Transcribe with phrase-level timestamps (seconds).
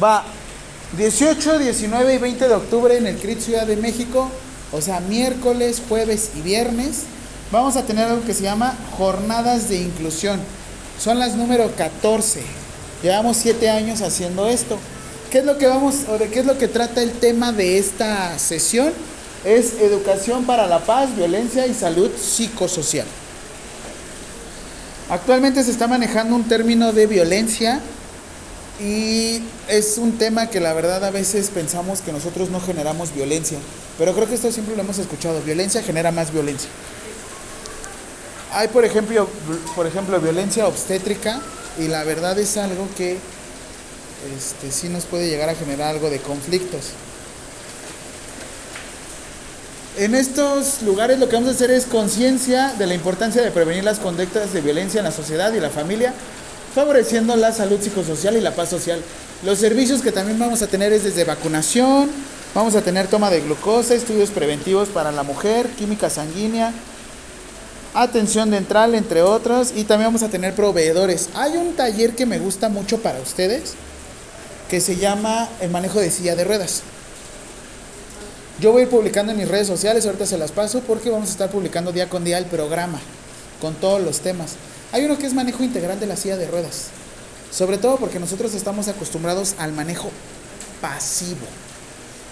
[0.00, 0.24] Va
[0.96, 4.28] 18, 19 y 20 de octubre en el CRIT Ciudad de México,
[4.72, 7.04] o sea, miércoles, jueves y viernes,
[7.50, 10.40] vamos a tener algo que se llama jornadas de inclusión.
[10.98, 12.42] Son las número 14.
[13.02, 14.78] Llevamos 7 años haciendo esto.
[15.30, 17.78] ¿Qué es lo que vamos o de qué es lo que trata el tema de
[17.78, 18.92] esta sesión?
[19.44, 23.06] Es educación para la paz, violencia y salud psicosocial.
[25.08, 27.80] Actualmente se está manejando un término de violencia
[28.80, 33.58] y es un tema que la verdad a veces pensamos que nosotros no generamos violencia,
[33.98, 36.70] pero creo que esto siempre lo hemos escuchado, violencia genera más violencia.
[38.52, 39.28] Hay por ejemplo,
[39.74, 41.40] por ejemplo violencia obstétrica
[41.78, 43.18] y la verdad es algo que
[44.36, 46.90] este, sí nos puede llegar a generar algo de conflictos.
[49.98, 53.84] En estos lugares lo que vamos a hacer es conciencia de la importancia de prevenir
[53.84, 56.14] las conductas de violencia en la sociedad y la familia,
[56.74, 59.00] favoreciendo la salud psicosocial y la paz social.
[59.44, 62.10] Los servicios que también vamos a tener es desde vacunación,
[62.54, 66.72] vamos a tener toma de glucosa, estudios preventivos para la mujer, química sanguínea,
[67.94, 71.28] atención dental, entre otros, y también vamos a tener proveedores.
[71.34, 73.74] Hay un taller que me gusta mucho para ustedes,
[74.70, 76.82] que se llama el manejo de silla de ruedas.
[78.60, 81.50] Yo voy publicando en mis redes sociales, ahorita se las paso porque vamos a estar
[81.50, 83.00] publicando día con día el programa
[83.60, 84.56] con todos los temas.
[84.92, 86.88] Hay uno que es manejo integral de la silla de ruedas,
[87.50, 90.10] sobre todo porque nosotros estamos acostumbrados al manejo
[90.82, 91.46] pasivo.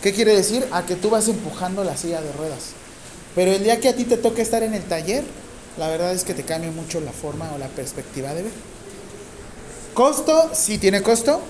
[0.03, 0.67] ¿Qué quiere decir?
[0.71, 2.71] A que tú vas empujando la silla de ruedas.
[3.35, 5.25] Pero el día que a ti te toca estar en el taller,
[5.79, 8.53] la verdad es que te cambia mucho la forma o la perspectiva de ver.
[9.95, 11.41] Costo, sí tiene costo,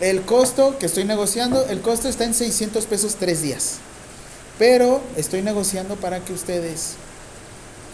[0.00, 3.76] el costo que estoy negociando, el costo está en 600 pesos tres días.
[4.58, 6.94] Pero estoy negociando para que ustedes,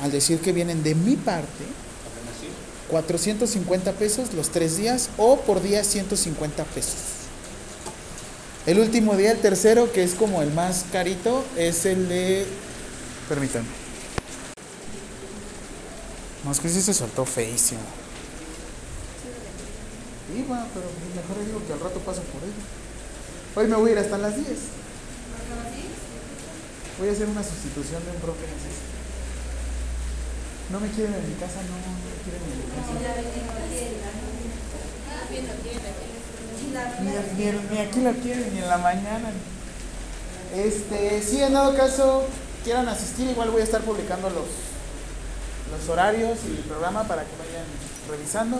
[0.02, 1.64] al decir que vienen de mi parte,
[2.90, 7.16] 450 pesos los tres días o por día 150 pesos.
[8.66, 12.46] El último día, el tercero, que es como el más carito, es el de...
[13.28, 13.68] Permítanme.
[16.44, 17.80] No, es que sí se soltó feísimo.
[20.36, 22.52] Iba, pero mejor digo que al rato paso por ella.
[23.54, 24.46] Hoy me voy a ir hasta las 10.
[26.98, 28.46] Voy a hacer una sustitución de un profe.
[30.70, 32.90] No me quieren en mi casa, no, no me quieren en mi casa.
[37.02, 37.10] Ni,
[37.44, 39.30] ni, ni aquí la quieren, ni en la mañana.
[40.54, 42.24] Este, si en dado caso
[42.64, 44.46] quieran asistir, igual voy a estar publicando los,
[45.70, 47.64] los horarios y el programa para que vayan
[48.10, 48.58] revisando.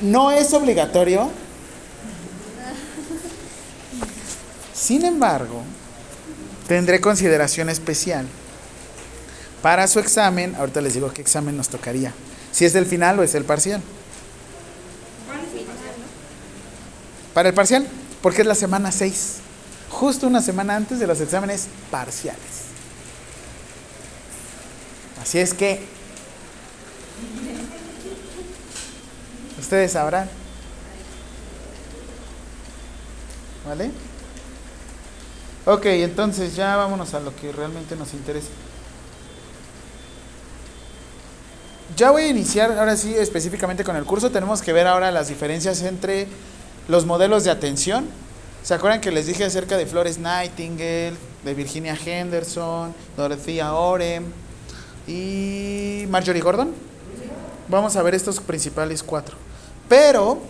[0.00, 1.30] No es obligatorio.
[4.74, 5.62] Sin embargo,
[6.66, 8.26] tendré consideración especial
[9.66, 10.54] para su examen.
[10.54, 12.12] Ahorita les digo qué examen nos tocaría.
[12.52, 13.82] Si es el final o es el parcial.
[17.34, 17.84] Para el parcial,
[18.22, 19.38] porque es la semana 6.
[19.90, 22.40] Justo una semana antes de los exámenes parciales.
[25.20, 25.84] Así es que
[29.58, 30.28] Ustedes sabrán.
[33.66, 33.90] ¿Vale?
[35.64, 38.50] Ok, entonces ya vámonos a lo que realmente nos interesa.
[41.96, 44.30] Ya voy a iniciar ahora sí específicamente con el curso.
[44.30, 46.28] Tenemos que ver ahora las diferencias entre
[46.88, 48.04] los modelos de atención.
[48.62, 54.24] ¿Se acuerdan que les dije acerca de Flores Nightingale, de Virginia Henderson, Dorothea Orem
[55.08, 56.74] y Marjorie Gordon?
[57.68, 59.38] Vamos a ver estos principales cuatro.
[59.88, 60.42] Pero,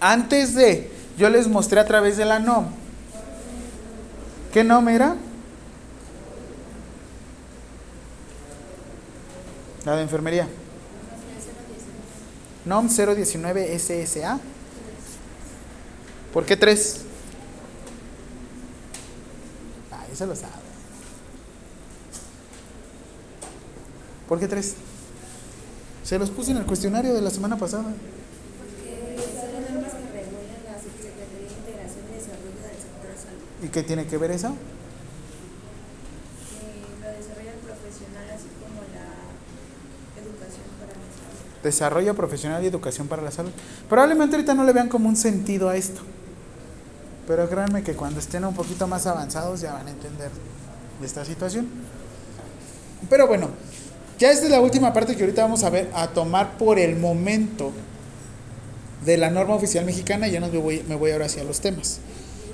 [0.00, 2.66] antes de, yo les mostré a través de la NOM.
[4.52, 5.16] ¿Qué NOM era?
[9.84, 10.46] La de enfermería.
[12.64, 14.38] NOM 019 SSA.
[16.32, 17.00] ¿Por qué tres?
[19.90, 20.52] Ah, eso lo sabe.
[24.28, 24.74] ¿Por qué tres?
[26.04, 27.82] Se los puse en el cuestionario de la semana pasada.
[27.82, 33.42] Porque son normas que regulan la Secretaría de Integración y Desarrollo del Sector Salud.
[33.64, 34.48] ¿Y qué tiene que ver eso?
[34.48, 34.54] Eh,
[37.02, 39.34] lo desarrolla el profesional, así como la
[40.22, 41.49] educación para la salud.
[41.62, 43.50] Desarrollo profesional y educación para la salud.
[43.88, 46.00] Probablemente ahorita no le vean como un sentido a esto.
[47.26, 50.30] Pero créanme que cuando estén un poquito más avanzados ya van a entender
[51.04, 51.68] esta situación.
[53.08, 53.48] Pero bueno,
[54.18, 56.96] ya esta es la última parte que ahorita vamos a ver, a tomar por el
[56.96, 57.72] momento
[59.04, 60.28] de la norma oficial mexicana.
[60.28, 62.00] Ya nos voy, me voy ahora hacia los temas.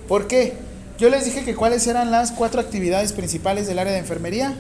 [0.09, 0.55] ¿Por qué?
[0.99, 4.57] Yo les dije que cuáles eran las cuatro actividades principales del área de enfermería.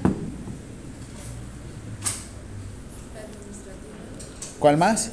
[4.58, 5.10] ¿Cuál más?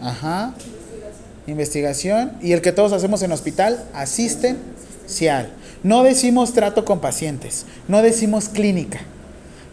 [0.00, 0.54] Ajá.
[1.46, 2.32] Investigación.
[2.40, 5.50] Y el que todos hacemos en hospital, asistencial.
[5.82, 9.00] No decimos trato con pacientes, no decimos clínica.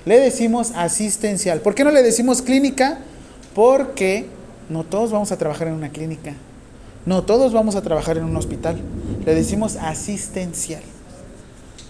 [0.06, 1.62] Le decimos asistencial.
[1.62, 3.00] ¿Por qué no le decimos clínica?
[3.54, 4.26] Porque
[4.68, 6.34] no todos vamos a trabajar en una clínica.
[7.06, 8.78] No todos vamos a trabajar en un hospital.
[9.26, 10.82] Le decimos asistencial.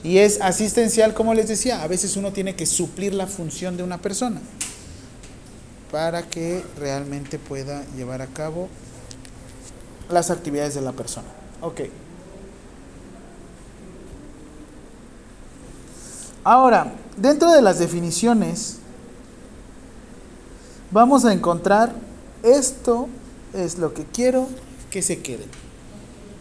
[0.03, 3.83] Y es asistencial, como les decía, a veces uno tiene que suplir la función de
[3.83, 4.41] una persona
[5.91, 8.69] para que realmente pueda llevar a cabo
[10.09, 11.27] las actividades de la persona.
[11.61, 11.81] Ok.
[16.43, 18.77] Ahora, dentro de las definiciones,
[20.89, 21.93] vamos a encontrar
[22.41, 23.07] esto
[23.53, 24.47] es lo que quiero
[24.89, 25.45] que se quede.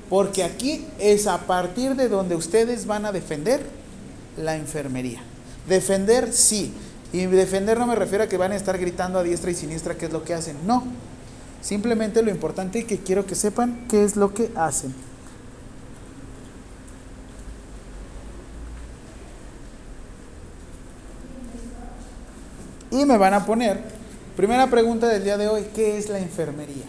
[0.08, 3.64] Porque aquí es a partir de donde ustedes van a defender
[4.36, 5.22] la enfermería.
[5.68, 6.72] Defender, sí.
[7.12, 9.96] Y defender no me refiero a que van a estar gritando a diestra y siniestra
[9.96, 10.56] qué es lo que hacen.
[10.66, 10.84] No.
[11.60, 14.94] Simplemente lo importante es que quiero que sepan qué es lo que hacen.
[22.92, 23.80] Y me van a poner,
[24.36, 26.86] primera pregunta del día de hoy, ¿qué es la enfermería?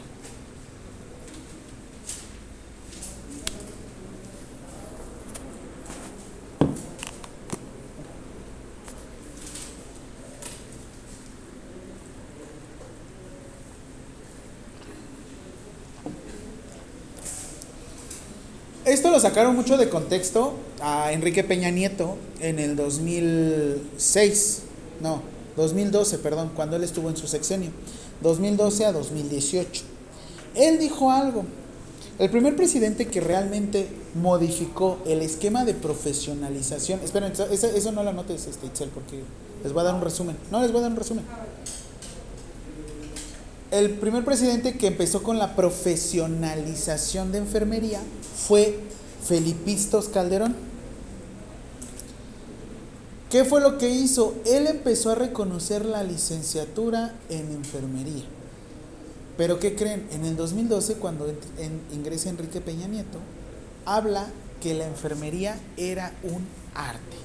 [18.83, 24.61] Esto lo sacaron mucho de contexto a Enrique Peña Nieto en el 2006,
[25.01, 25.21] no,
[25.57, 27.71] 2012, perdón, cuando él estuvo en su sexenio,
[28.21, 29.83] 2012 a 2018.
[30.55, 31.43] Él dijo algo.
[32.19, 38.11] El primer presidente que realmente modificó el esquema de profesionalización, esperen, eso, eso no lo
[38.11, 39.21] anotes, este, Itzel, porque
[39.63, 40.37] les voy a dar un resumen.
[40.51, 41.25] No, les voy a dar un resumen.
[43.71, 48.01] El primer presidente que empezó con la profesionalización de enfermería
[48.35, 48.77] fue
[49.23, 50.55] Felipistos Calderón.
[53.29, 54.35] ¿Qué fue lo que hizo?
[54.45, 58.25] Él empezó a reconocer la licenciatura en enfermería.
[59.37, 60.07] Pero ¿qué creen?
[60.11, 61.33] En el 2012, cuando
[61.93, 63.19] ingresa Enrique Peña Nieto,
[63.85, 64.27] habla
[64.59, 66.45] que la enfermería era un
[66.75, 67.17] arte.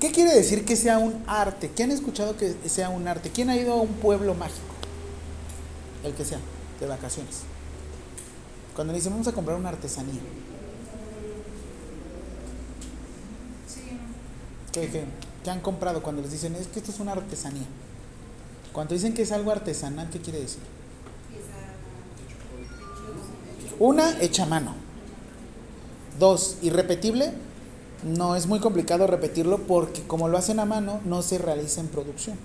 [0.00, 1.70] ¿Qué quiere decir que sea un arte?
[1.76, 3.30] ¿Quién ha escuchado que sea un arte?
[3.30, 4.74] ¿Quién ha ido a un pueblo mágico?
[6.02, 6.38] El que sea,
[6.80, 7.40] de vacaciones.
[8.74, 10.20] Cuando le dicen vamos a comprar una artesanía.
[14.72, 15.04] ¿Qué, qué,
[15.44, 17.66] qué han comprado cuando les dicen es que esto es una artesanía?
[18.72, 20.60] Cuando dicen que es algo artesanal, ¿qué quiere decir?
[23.78, 24.74] Una, hecha a mano.
[26.18, 27.32] Dos, irrepetible.
[28.04, 31.88] No es muy complicado repetirlo porque como lo hacen a mano, no se realiza en
[31.88, 32.38] producción.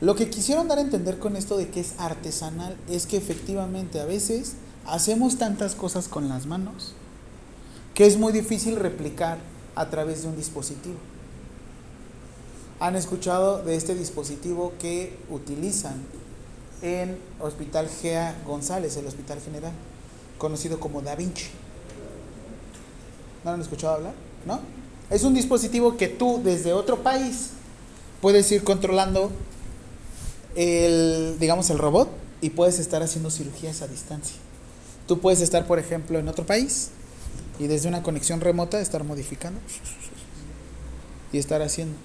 [0.00, 3.98] Lo que quisieron dar a entender con esto de que es artesanal es que efectivamente
[3.98, 4.52] a veces
[4.86, 6.94] hacemos tantas cosas con las manos
[7.94, 9.38] que es muy difícil replicar
[9.76, 10.96] a través de un dispositivo.
[12.80, 16.02] Han escuchado de este dispositivo que utilizan
[16.82, 19.72] en Hospital Gea González, el Hospital General,
[20.38, 21.46] conocido como Da Vinci.
[23.44, 24.14] ¿No han escuchado hablar?
[24.44, 24.60] ¿No?
[25.08, 27.50] Es un dispositivo que tú desde otro país
[28.20, 29.30] puedes ir controlando
[30.56, 32.08] el, digamos, el robot
[32.40, 34.36] y puedes estar haciendo cirugías a distancia.
[35.06, 36.90] Tú puedes estar, por ejemplo, en otro país
[37.58, 39.60] y desde una conexión remota estar modificando
[41.32, 41.96] y estar haciendo.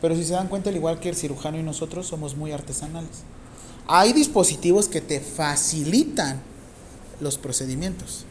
[0.00, 3.22] Pero si se dan cuenta, al igual que el cirujano y nosotros, somos muy artesanales.
[3.86, 6.40] Hay dispositivos que te facilitan
[7.20, 8.24] los procedimientos.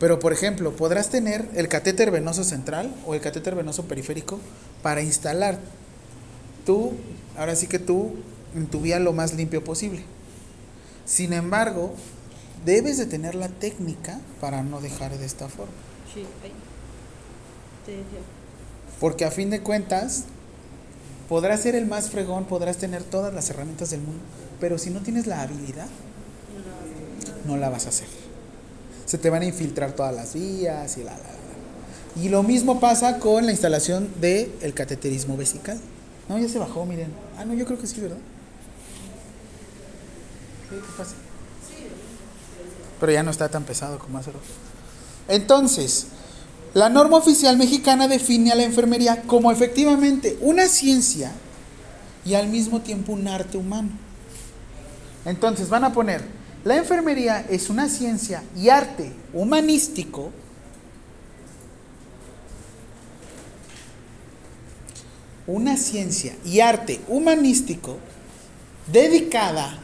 [0.00, 4.40] Pero, por ejemplo, podrás tener el catéter venoso central o el catéter venoso periférico
[4.82, 5.58] para instalar
[6.66, 6.92] tú,
[7.36, 8.14] ahora sí que tú,
[8.54, 10.02] en tu vía lo más limpio posible.
[11.04, 11.94] Sin embargo,
[12.64, 15.72] debes de tener la técnica para no dejar de esta forma.
[16.12, 16.52] Sí, ahí.
[19.00, 20.24] Porque a fin de cuentas,
[21.28, 24.22] podrás ser el más fregón, podrás tener todas las herramientas del mundo,
[24.60, 25.88] pero si no tienes la habilidad,
[27.46, 28.08] no la vas a hacer.
[29.04, 32.22] Se te van a infiltrar todas las vías y la, la, la.
[32.22, 35.78] Y lo mismo pasa con la instalación del el cateterismo vesical.
[36.28, 37.12] No, ya se bajó, miren.
[37.36, 38.16] Ah, no, yo creo que sí, ¿verdad?
[40.70, 41.14] ¿Qué, qué pasa?
[43.04, 44.46] Pero ya no está tan pesado como hace rato.
[45.28, 46.06] Entonces,
[46.72, 51.30] la norma oficial mexicana define a la enfermería como efectivamente una ciencia
[52.24, 53.90] y al mismo tiempo un arte humano.
[55.26, 56.24] Entonces van a poner,
[56.64, 60.32] la enfermería es una ciencia y arte humanístico
[65.46, 67.98] una ciencia y arte humanístico
[68.90, 69.83] dedicada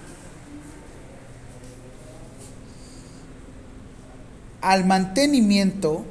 [4.60, 6.04] al mantenimiento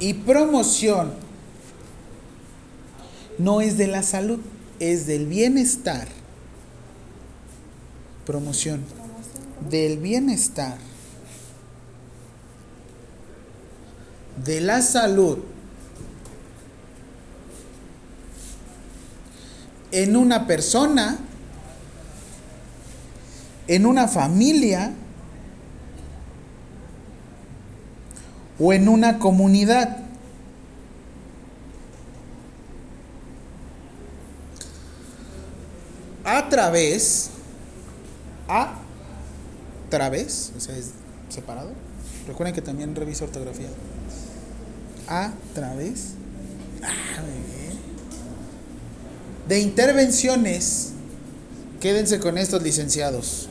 [0.00, 1.12] y promoción
[3.38, 4.40] no es de la salud,
[4.78, 6.08] es del bienestar.
[8.26, 8.84] Promoción
[9.68, 10.78] del bienestar,
[14.44, 15.38] de la salud
[19.92, 21.18] en una persona,
[23.66, 24.92] en una familia
[28.58, 29.98] o en una comunidad.
[36.24, 37.30] A través,
[38.48, 38.74] a
[39.90, 40.92] través, o sea, es
[41.28, 41.72] separado.
[42.26, 43.68] Recuerden que también revisa ortografía.
[45.08, 46.12] A través.
[46.82, 47.22] Ah.
[49.48, 50.92] De intervenciones.
[51.80, 53.48] Quédense con estos licenciados.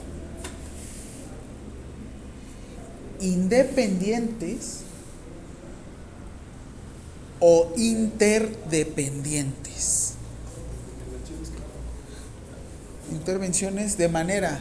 [3.22, 4.82] Independientes
[7.40, 10.16] o interdependientes.
[13.12, 14.60] Intervenciones de manera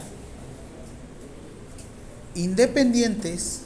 [2.35, 3.61] independientes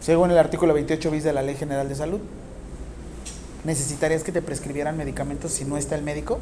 [0.00, 2.20] Según el artículo 28 bis de la Ley General de Salud.
[3.64, 6.40] ¿Necesitarías que te prescribieran medicamentos si no está el médico?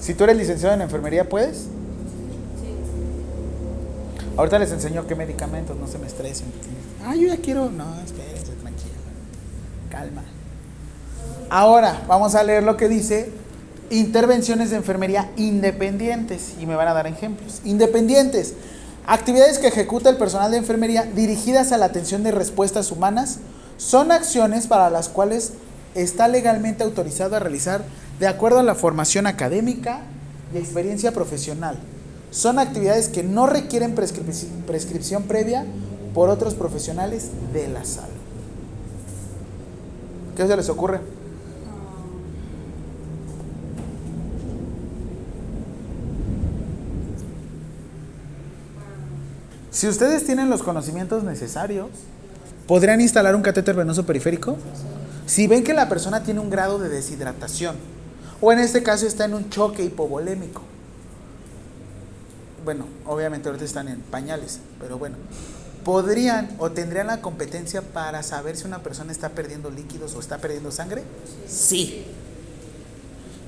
[0.00, 1.56] Si tú eres licenciado en enfermería, ¿puedes?
[1.58, 1.66] Sí.
[4.36, 6.46] Ahorita les enseño qué medicamentos, no se me estresen.
[7.04, 7.70] Ah, yo ya quiero.
[7.70, 8.94] No, espérense, tranquila.
[9.90, 10.22] Calma.
[11.50, 13.30] Ahora, vamos a leer lo que dice
[13.90, 16.54] intervenciones de enfermería independientes.
[16.60, 17.60] Y me van a dar ejemplos.
[17.64, 18.54] Independientes.
[19.06, 23.38] Actividades que ejecuta el personal de enfermería dirigidas a la atención de respuestas humanas
[23.76, 25.52] son acciones para las cuales
[25.94, 27.84] está legalmente autorizado a realizar
[28.18, 30.02] de acuerdo a la formación académica
[30.54, 31.78] y experiencia profesional.
[32.30, 35.66] Son actividades que no requieren prescrip- prescripción previa
[36.14, 38.10] por otros profesionales de la salud.
[40.36, 41.00] ¿Qué se les ocurre?
[49.70, 51.88] Si ustedes tienen los conocimientos necesarios,
[52.66, 54.56] ¿podrían instalar un catéter venoso periférico?
[55.26, 57.76] Si ven que la persona tiene un grado de deshidratación,
[58.40, 60.62] o en este caso está en un choque hipovolémico.
[62.64, 65.16] Bueno, obviamente ahorita están en pañales, pero bueno,
[65.84, 70.38] ¿podrían o tendrían la competencia para saber si una persona está perdiendo líquidos o está
[70.38, 71.02] perdiendo sangre?
[71.46, 72.04] Sí.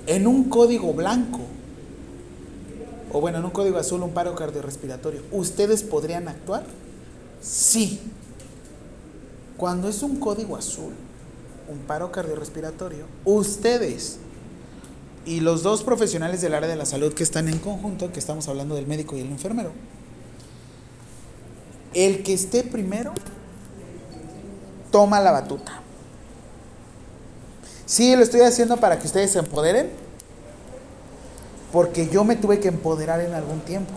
[0.07, 1.41] En un código blanco,
[3.13, 6.65] o bueno, en un código azul, un paro cardiorrespiratorio, ¿ustedes podrían actuar?
[7.41, 8.01] Sí.
[9.57, 10.93] Cuando es un código azul,
[11.69, 14.19] un paro cardiorrespiratorio, ustedes
[15.27, 18.49] y los dos profesionales del área de la salud que están en conjunto, que estamos
[18.49, 19.73] hablando del médico y el enfermero,
[21.95, 23.13] el que esté primero
[24.93, 25.83] toma la batuta.
[27.85, 29.91] Sí, lo estoy haciendo para que ustedes se empoderen,
[31.73, 33.93] porque yo me tuve que empoderar en algún tiempo.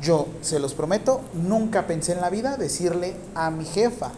[0.00, 4.10] Yo, se los prometo, nunca pensé en la vida decirle a mi jefa,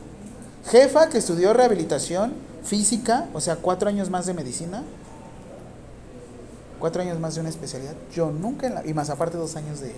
[0.70, 2.32] jefa que estudió rehabilitación
[2.64, 4.82] física, o sea, cuatro años más de medicina,
[6.84, 9.80] cuatro años más de una especialidad, yo nunca, en la, y más aparte dos años
[9.80, 9.94] de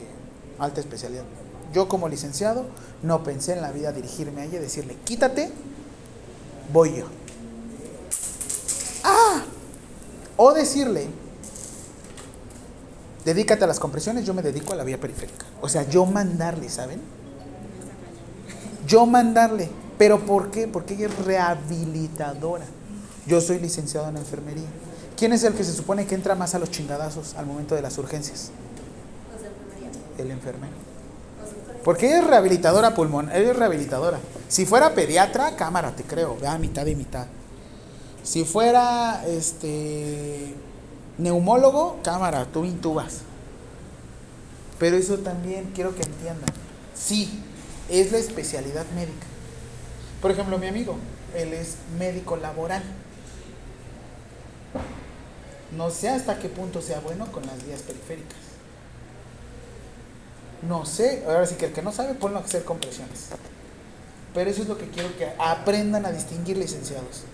[0.57, 1.25] alta especialidad,
[1.73, 2.65] yo como licenciado
[3.03, 5.51] no pensé en la vida dirigirme a ella y decirle, quítate,
[6.73, 7.07] voy yo.
[9.03, 9.43] Ah,
[10.37, 11.09] o decirle,
[13.25, 15.45] dedícate a las compresiones, yo me dedico a la vía periférica.
[15.63, 17.01] O sea, yo mandarle, ¿saben?
[18.87, 19.71] Yo mandarle.
[19.99, 20.69] ¿Pero por qué?
[20.69, 22.67] Porque ella es rehabilitadora.
[23.27, 24.69] Yo soy licenciado en enfermería.
[25.17, 27.83] ¿Quién es el que se supone que entra más a los chingadazos al momento de
[27.83, 28.51] las urgencias?
[30.19, 30.75] El enfermero.
[31.85, 34.19] Porque ella es rehabilitadora pulmón, ella es rehabilitadora.
[34.49, 37.27] Si fuera pediatra, cámara, te creo, vea mitad y mitad.
[38.23, 40.55] Si fuera este
[41.19, 43.21] Neumólogo, cámara, tú intubas.
[44.79, 46.51] Pero eso también quiero que entiendan.
[46.95, 47.43] Sí,
[47.89, 49.27] es la especialidad médica.
[50.21, 50.97] Por ejemplo, mi amigo,
[51.35, 52.83] él es médico laboral.
[55.73, 58.39] No sé hasta qué punto sea bueno con las vías periféricas.
[60.69, 63.27] No sé, ahora sí que el que no sabe, ponlo a hacer compresiones.
[64.35, 67.25] Pero eso es lo que quiero que aprendan a distinguir licenciados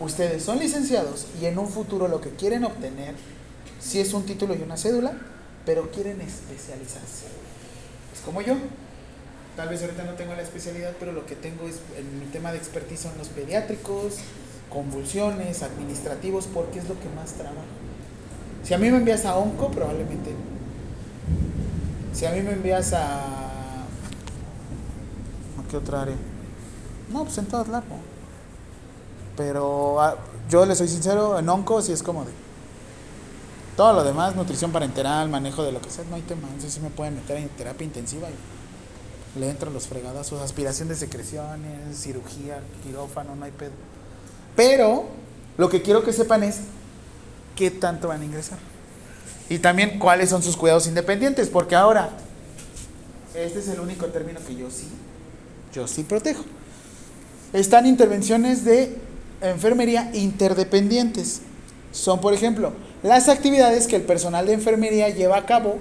[0.00, 3.14] ustedes son licenciados y en un futuro lo que quieren obtener,
[3.80, 5.12] si es un título y una cédula,
[5.64, 7.26] pero quieren especializarse.
[8.12, 8.56] Es como yo.
[9.56, 12.50] Tal vez ahorita no tengo la especialidad, pero lo que tengo es, en mi tema
[12.50, 14.16] de expertise son los pediátricos,
[14.70, 17.66] convulsiones, administrativos, porque es lo que más trabajo.
[18.62, 20.34] Si a mí me envías a onco, probablemente
[22.12, 23.18] Si a mí me envías a...
[25.58, 26.16] ¿A qué otra área?
[27.12, 27.84] No, pues en todas lados.
[29.36, 30.16] Pero ah,
[30.48, 32.30] yo le soy sincero, en onco sí es como de.
[33.76, 36.42] Todo lo demás, nutrición parenteral, manejo de lo que sea, no hay tema.
[36.48, 40.96] Entonces sí me pueden meter en terapia intensiva y le entran los fregadazos, aspiración de
[40.96, 43.72] secreciones, cirugía, quirófano, no hay pedo.
[44.60, 45.06] Pero
[45.56, 46.56] lo que quiero que sepan es
[47.56, 48.58] qué tanto van a ingresar.
[49.48, 52.10] Y también cuáles son sus cuidados independientes, porque ahora,
[53.34, 54.84] este es el único término que yo sí,
[55.72, 56.44] yo sí protejo.
[57.54, 58.98] Están intervenciones de
[59.40, 61.40] enfermería interdependientes.
[61.90, 65.78] Son, por ejemplo, las actividades que el personal de enfermería lleva a cabo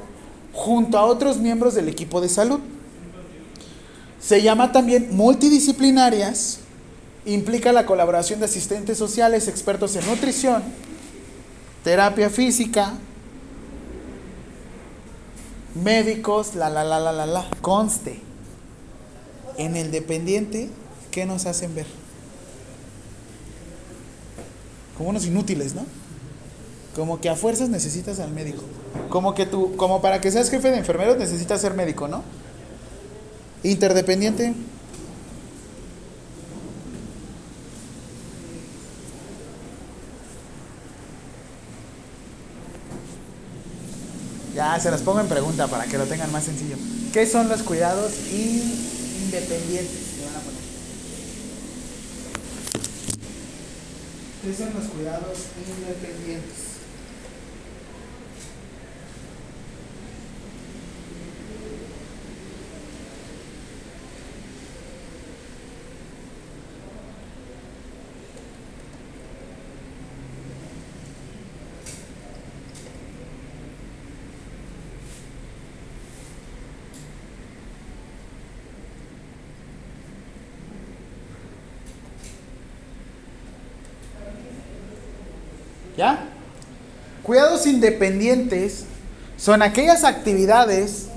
[0.53, 2.61] junto a otros miembros del equipo de salud.
[4.21, 6.58] Se llama también multidisciplinarias,
[7.33, 10.63] implica la colaboración de asistentes sociales, expertos en nutrición,
[11.83, 12.93] terapia física,
[15.83, 17.45] médicos, la la la la la la.
[17.61, 18.19] Conste,
[19.57, 20.69] en el dependiente,
[21.11, 21.87] ¿qué nos hacen ver?
[24.99, 25.85] como unos inútiles, ¿no?
[26.93, 28.63] Como que a fuerzas necesitas al médico.
[29.07, 32.21] Como que tú, como para que seas jefe de enfermeros necesitas ser médico, ¿no?
[33.63, 34.53] Interdependiente.
[44.59, 46.75] Ya se las pongo en pregunta para que lo tengan más sencillo.
[47.13, 49.99] ¿Qué son los cuidados independientes?
[54.43, 56.68] ¿Qué son los cuidados independientes?
[85.99, 86.17] ¿Ya?
[87.23, 88.85] Cuidados independientes
[89.35, 91.09] son aquellas actividades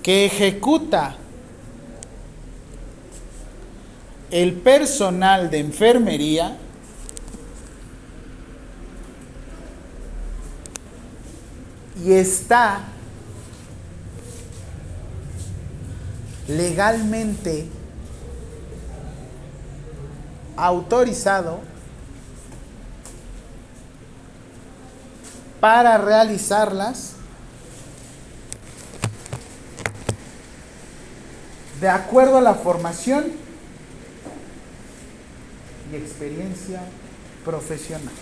[0.00, 1.16] que ejecuta
[4.30, 6.56] el personal de enfermería
[12.04, 12.78] y está
[16.46, 17.66] legalmente
[20.56, 21.60] autorizado
[25.60, 27.12] para realizarlas
[31.80, 33.32] de acuerdo a la formación
[35.92, 36.80] y experiencia
[37.44, 38.12] profesional.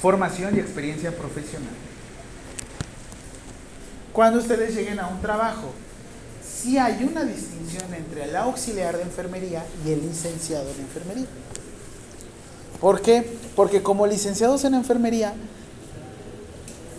[0.00, 1.74] Formación y experiencia profesional.
[4.12, 5.72] Cuando ustedes lleguen a un trabajo,
[6.60, 11.26] sí hay una distinción entre el auxiliar de enfermería y el licenciado en enfermería.
[12.80, 13.38] ¿Por qué?
[13.56, 15.34] Porque como licenciados en enfermería,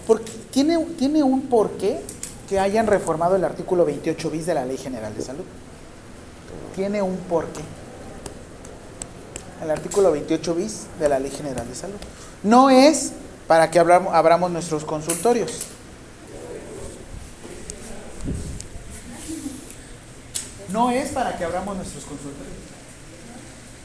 [0.07, 2.01] porque tiene, tiene un porqué
[2.49, 5.45] que hayan reformado el artículo 28 bis de la Ley General de Salud.
[6.75, 7.61] Tiene un porqué.
[9.63, 11.97] El artículo 28 bis de la Ley General de Salud.
[12.43, 13.13] No es
[13.47, 15.61] para que abramos, abramos nuestros consultorios.
[20.71, 22.55] No es para que abramos nuestros consultorios.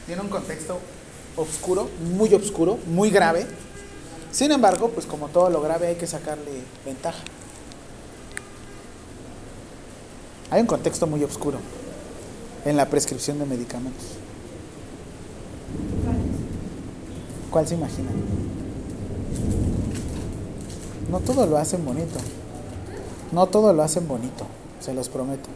[0.05, 0.79] Tiene un contexto
[1.35, 3.45] oscuro, muy oscuro, muy grave.
[4.31, 7.19] Sin embargo, pues como todo lo grave hay que sacarle ventaja.
[10.49, 11.59] Hay un contexto muy oscuro
[12.63, 14.05] en la prescripción de medicamentos.
[17.51, 18.09] ¿Cuál se imagina?
[21.09, 22.19] No todo lo hacen bonito.
[23.31, 24.45] No todo lo hacen bonito,
[24.79, 25.49] se los prometo.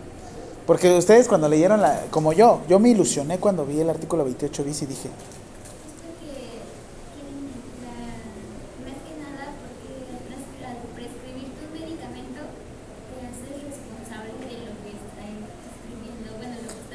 [0.65, 4.63] Porque ustedes cuando leyeron la, como yo, yo me ilusioné cuando vi el artículo 28
[4.63, 5.10] bis y dije,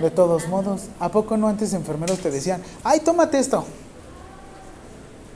[0.01, 3.65] de todos modos, ¿a poco no antes enfermeros te decían, ay, tómate esto?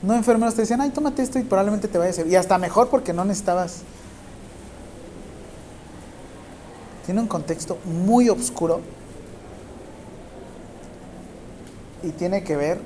[0.01, 2.33] No enfermeros te decían, ay, tómate esto y probablemente te vaya a servir.
[2.33, 3.81] Y hasta mejor porque no necesitabas.
[7.05, 8.81] Tiene un contexto muy oscuro
[12.03, 12.79] y tiene que ver,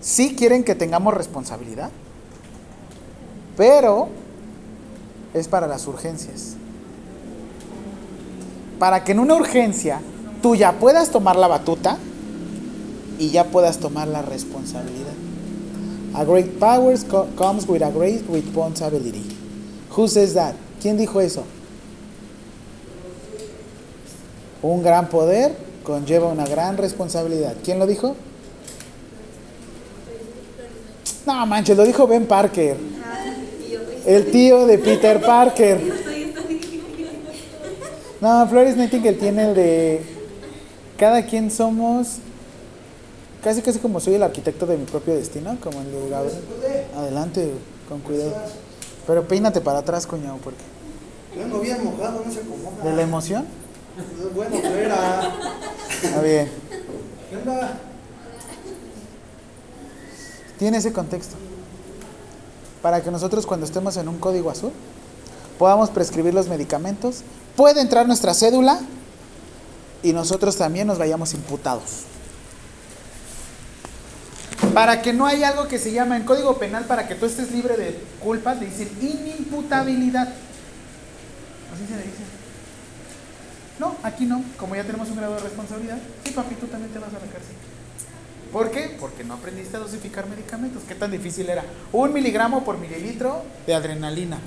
[0.00, 1.90] sí quieren que tengamos responsabilidad,
[3.56, 4.08] pero
[5.34, 6.54] es para las urgencias.
[8.78, 10.00] Para que en una urgencia
[10.42, 11.98] tú ya puedas tomar la batuta
[13.18, 15.12] y ya puedas tomar la responsabilidad.
[16.14, 19.24] A great power co- comes with a great responsibility.
[19.96, 20.54] Who says that?
[20.80, 21.44] ¿Quién dijo eso?
[24.62, 27.54] Un gran poder conlleva una gran responsabilidad.
[27.64, 28.14] ¿Quién lo dijo?
[31.26, 32.76] No manches, lo dijo Ben Parker.
[34.06, 35.80] El tío de Peter Parker.
[38.20, 40.02] No, Flores Nightingale tiene el de
[40.98, 42.18] cada quien somos
[43.42, 46.38] casi casi como soy el arquitecto de mi propio destino, como el de Gabriel.
[46.96, 47.50] Adelante,
[47.88, 48.34] con cuidado.
[49.06, 50.60] Pero peínate para atrás, cuñado, porque
[51.36, 52.84] Vengo bien mojado, no se acomoda.
[52.84, 53.46] de la emoción.
[54.34, 55.32] Bueno, fuera.
[56.02, 56.50] Está bien.
[57.28, 57.78] ¿Qué onda?
[60.58, 61.36] Tiene ese contexto.
[62.82, 64.72] Para que nosotros cuando estemos en un código azul
[65.58, 67.22] podamos prescribir los medicamentos,
[67.56, 68.80] puede entrar nuestra cédula
[70.02, 72.04] y nosotros también nos vayamos imputados.
[74.72, 77.50] Para que no haya algo que se llama en código penal, para que tú estés
[77.50, 80.28] libre de culpa, le dicen inimputabilidad.
[80.28, 82.22] Así se le dice.
[83.80, 84.44] No, aquí no.
[84.58, 87.20] Como ya tenemos un grado de responsabilidad, sí, papi, tú también te vas a la
[87.20, 87.56] cárcel.
[88.52, 88.94] ¿Por qué?
[89.00, 90.82] Porque no aprendiste a dosificar medicamentos.
[90.86, 91.64] ¿Qué tan difícil era?
[91.90, 94.38] Un miligramo por mililitro de adrenalina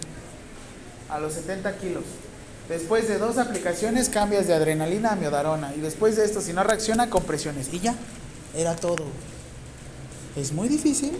[1.10, 2.04] a los 70 kilos.
[2.70, 5.74] Después de dos aplicaciones cambias de adrenalina a miodarona.
[5.76, 7.74] Y después de esto, si no reacciona, compresiones.
[7.74, 7.96] Y ya,
[8.56, 9.04] era todo.
[10.36, 11.18] ¿Es muy difícil?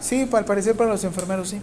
[0.00, 1.60] Sí, al parecer para los enfermeros sí.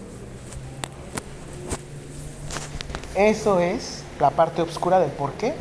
[3.16, 5.54] Eso es la parte oscura del por qué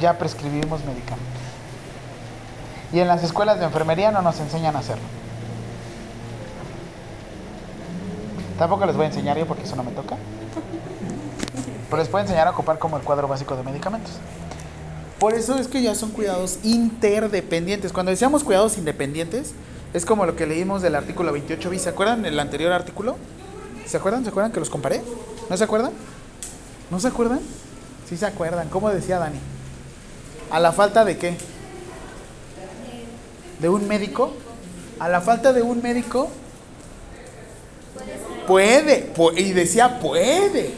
[0.00, 1.42] ya prescribimos medicamentos.
[2.92, 5.02] Y en las escuelas de enfermería no nos enseñan a hacerlo.
[8.60, 10.16] Tampoco les voy a enseñar yo porque eso no me toca.
[11.90, 14.12] Pero les puedo enseñar a ocupar como el cuadro básico de medicamentos.
[15.18, 17.92] Por eso es que ya son cuidados interdependientes.
[17.92, 19.52] Cuando decíamos cuidados independientes,
[19.92, 21.82] es como lo que leímos del artículo 28 bis.
[21.82, 23.16] ¿Se acuerdan del anterior artículo?
[23.84, 24.22] ¿Se acuerdan?
[24.22, 25.02] ¿Se acuerdan que los comparé?
[25.50, 25.90] ¿No se acuerdan?
[26.90, 27.40] ¿No se acuerdan?
[28.08, 28.68] Sí se acuerdan.
[28.68, 29.38] ¿Cómo decía Dani?
[30.50, 31.36] ¿A la falta de qué?
[33.60, 34.32] ¿De un médico?
[34.98, 36.30] A la falta de un médico.
[38.46, 39.12] Puede.
[39.14, 40.72] pu- y decía puede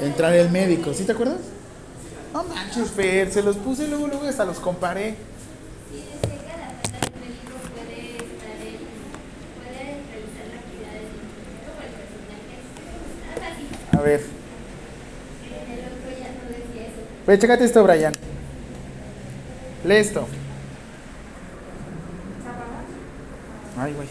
[0.00, 0.94] entrar el médico.
[0.94, 1.38] ¿Sí te acuerdas?
[2.32, 3.30] No manches, Fer.
[3.30, 5.16] Se los puse luego, luego hasta los comparé.
[13.92, 14.18] A la
[17.26, 18.12] Ve, chécate esto, Brian.
[19.84, 20.26] Lee esto.
[23.78, 24.08] Ay, güey.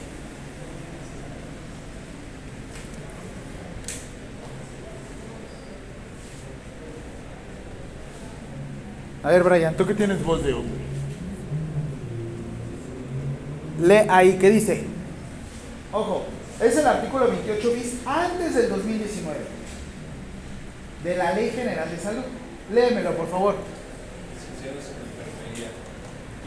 [9.24, 10.74] A ver, Brian, ¿tú qué tienes voz de hombre?
[13.80, 14.84] Lee ahí, ¿qué dice?
[15.94, 16.26] Ojo,
[16.62, 19.40] es el artículo 28 bis antes del 2019
[21.04, 22.24] de la Ley General de Salud.
[22.72, 23.56] Léemelo, por favor.
[24.32, 25.70] licenciados en enfermería,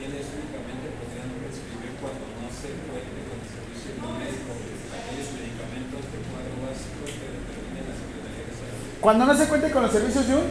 [0.01, 4.51] quienes únicamente podrían prescribir cuando no se cuente con el servicio de un médico
[4.97, 8.97] aquellos medicamentos de cuadro básico que determine la Secretaría de Salud.
[9.05, 10.49] Cuando no se cuente con los servicios de un,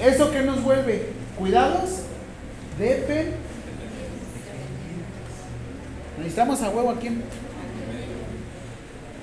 [0.00, 1.12] ¿eso qué nos vuelve?
[1.38, 2.04] Cuidados,
[2.78, 3.32] depen.
[6.18, 7.08] Necesitamos a huevo aquí.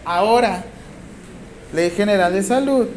[0.04, 0.64] Ahora,
[1.74, 2.88] Ley General de Salud.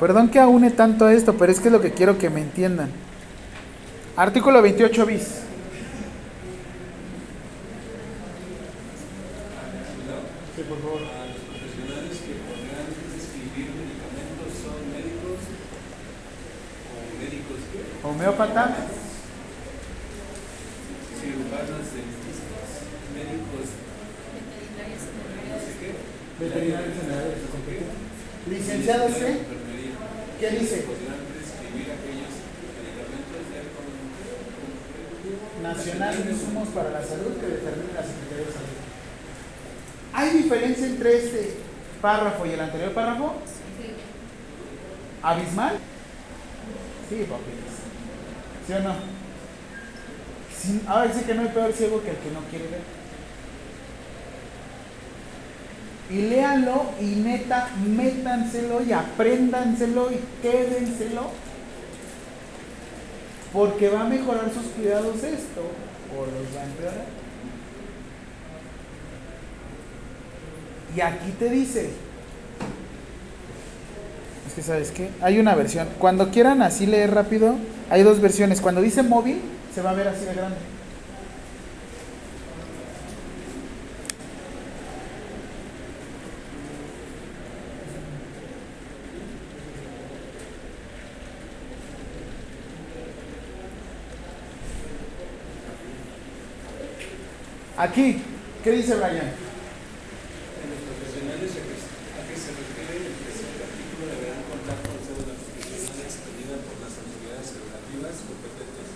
[0.00, 2.40] Perdón que aúne tanto a esto, pero es que es lo que quiero que me
[2.40, 2.88] entiendan.
[4.16, 5.20] Artículo 28 bis.
[10.56, 11.04] Sí, por favor.
[11.04, 15.40] A los profesionales que podrán prescribir medicamentos son médicos
[16.88, 18.88] o médicos que Homeópata,
[21.20, 22.68] cirujanos, dentistas,
[23.12, 25.92] médicos, no sé qué,
[26.40, 27.50] veterinarios generales,
[28.48, 29.28] licenciados, ¿qué?
[29.28, 29.92] enfermería,
[30.40, 30.82] ¿Qué dice?
[30.88, 32.32] podrán prescribir aquellos
[32.80, 33.60] medicamentos de
[35.62, 38.80] Nacional de Insumos para la Salud que determine la Secretaría de Salud.
[40.12, 41.54] ¿Hay diferencia entre este
[42.00, 43.34] párrafo y el anterior párrafo?
[45.22, 45.78] ¿Abismal?
[47.08, 47.50] Sí, papi.
[48.66, 48.94] ¿Sí o no?
[50.56, 52.80] Sí, ahora sí que no hay peor ciego que el que no quiere ver.
[56.10, 61.30] Y léanlo y neta, métanselo y apréndanselo y quédenselo.
[63.52, 65.60] Porque va a mejorar sus cuidados esto
[66.16, 67.19] o los va a empeorar.
[70.96, 71.90] Y aquí te dice.
[74.48, 75.88] Es que sabes qué, hay una versión.
[75.98, 77.54] Cuando quieran así leer rápido,
[77.88, 78.60] hay dos versiones.
[78.60, 79.40] Cuando dice móvil,
[79.74, 80.56] se va a ver así de grande.
[97.76, 98.20] Aquí,
[98.62, 99.32] ¿qué dice Brian?
[99.32, 105.00] En los profesionales a que, a que se refiere el presente artículo deberán contar con
[105.00, 108.86] cédula profesional expedida por las autoridades educativas competentes.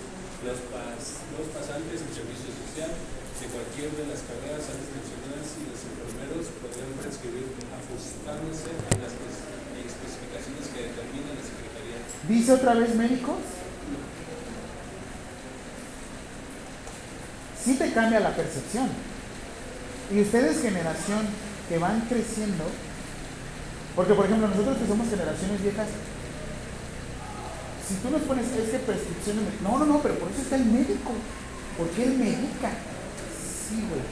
[0.45, 1.01] Los, pas,
[1.33, 6.45] los pasantes en servicio social de cualquier de las carreras antes mencionadas y los enfermeros
[6.61, 12.01] podrán prescribir ajustándose a las espe- especificaciones que determina la Secretaría.
[12.29, 13.37] Dice otra vez médicos.
[17.63, 18.89] Sí te cambia la percepción.
[20.13, 21.21] Y ustedes generación
[21.69, 22.65] que van creciendo,
[23.97, 25.89] porque por ejemplo nosotros que somos generaciones viejas,
[27.89, 30.67] si tú nos pones es que prescripciones, no, no, no, pero por eso está el
[30.67, 31.13] médico,
[31.79, 32.71] porque él medica.
[33.69, 34.03] Sí, güey,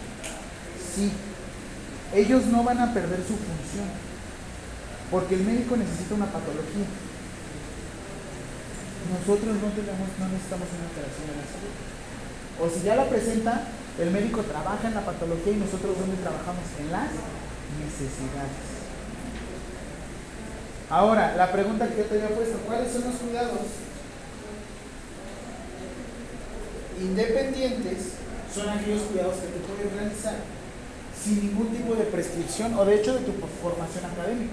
[0.95, 1.13] sí.
[2.15, 3.89] Ellos no van a perder su función,
[5.11, 6.87] porque el médico necesita una patología.
[9.11, 11.75] Nosotros no tenemos, no necesitamos una operación en la salud.
[12.61, 13.67] O si ya la presenta,
[13.99, 16.65] el médico trabaja en la patología y nosotros dónde trabajamos?
[16.79, 17.11] En las
[17.83, 18.83] necesidades.
[20.89, 23.65] Ahora, la pregunta que yo te había puesto, ¿cuáles son los cuidados
[27.01, 28.21] independientes?
[28.55, 30.37] Son aquellos cuidados que tú puedes realizar
[31.17, 34.53] sin ningún tipo de prescripción o de hecho de tu formación académica.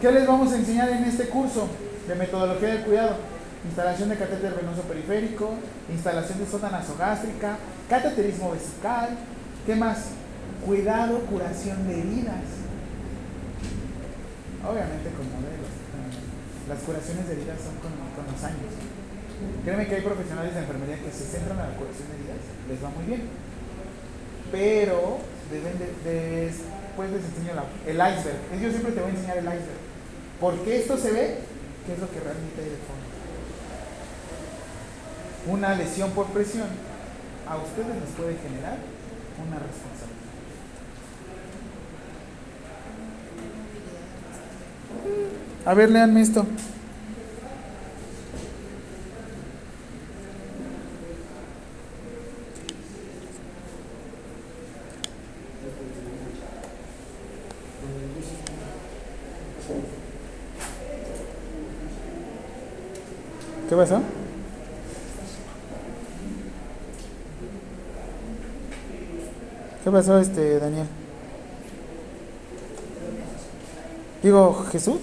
[0.00, 1.68] ¿Qué les vamos a enseñar en este curso
[2.08, 3.16] de metodología del cuidado?
[3.64, 5.54] Instalación de catéter venoso periférico,
[5.90, 7.56] instalación de sonda nasogástrica,
[7.88, 9.10] cateterismo vesical,
[9.66, 10.06] ¿qué más?
[10.64, 12.44] Cuidado, curación de heridas.
[14.62, 15.70] Obviamente con modelos.
[16.68, 18.70] Las curaciones de heridas son con, con los años.
[19.64, 22.78] Créeme que hay profesionales de enfermería que se centran en la curación de heridas, les
[22.82, 23.22] va muy bien.
[24.50, 25.18] Pero
[25.50, 28.38] deben de, de- después les enseño la- el iceberg.
[28.62, 29.82] Yo siempre te voy a enseñar el iceberg.
[30.40, 31.38] ¿Por qué esto se ve?
[31.86, 33.06] ¿Qué es lo que realmente hay de fondo?
[35.46, 36.66] Una lesión por presión
[37.48, 38.78] a ustedes les puede generar
[39.46, 40.16] una responsabilidad.
[45.64, 46.44] A ver, léanme esto.
[63.76, 64.00] ¿Qué pasó?
[69.84, 70.86] ¿Qué pasó, este, Daniel?
[74.22, 74.96] Digo, ¿Jesús?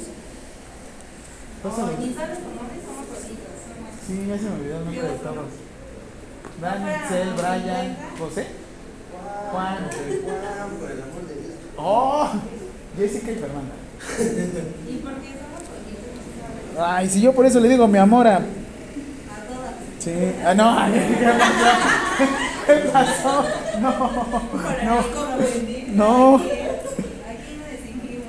[4.08, 5.46] Sí, ya se me olvidó el nombre de todos.
[6.60, 8.48] Dan, Cel, Brian, José.
[9.52, 9.78] Juan.
[9.78, 11.54] Juan, por el amor de Dios.
[11.78, 12.28] Oh,
[12.98, 13.76] Jessica y Fernanda.
[14.90, 15.34] ¿Y por qué?
[16.80, 18.42] Ay, si yo por eso le digo mi amor a.
[20.04, 20.12] Sí.
[20.46, 20.76] Ah, no,
[22.68, 23.46] ¿qué pasó?
[23.80, 23.92] No,
[24.84, 25.04] no.
[25.96, 26.42] No.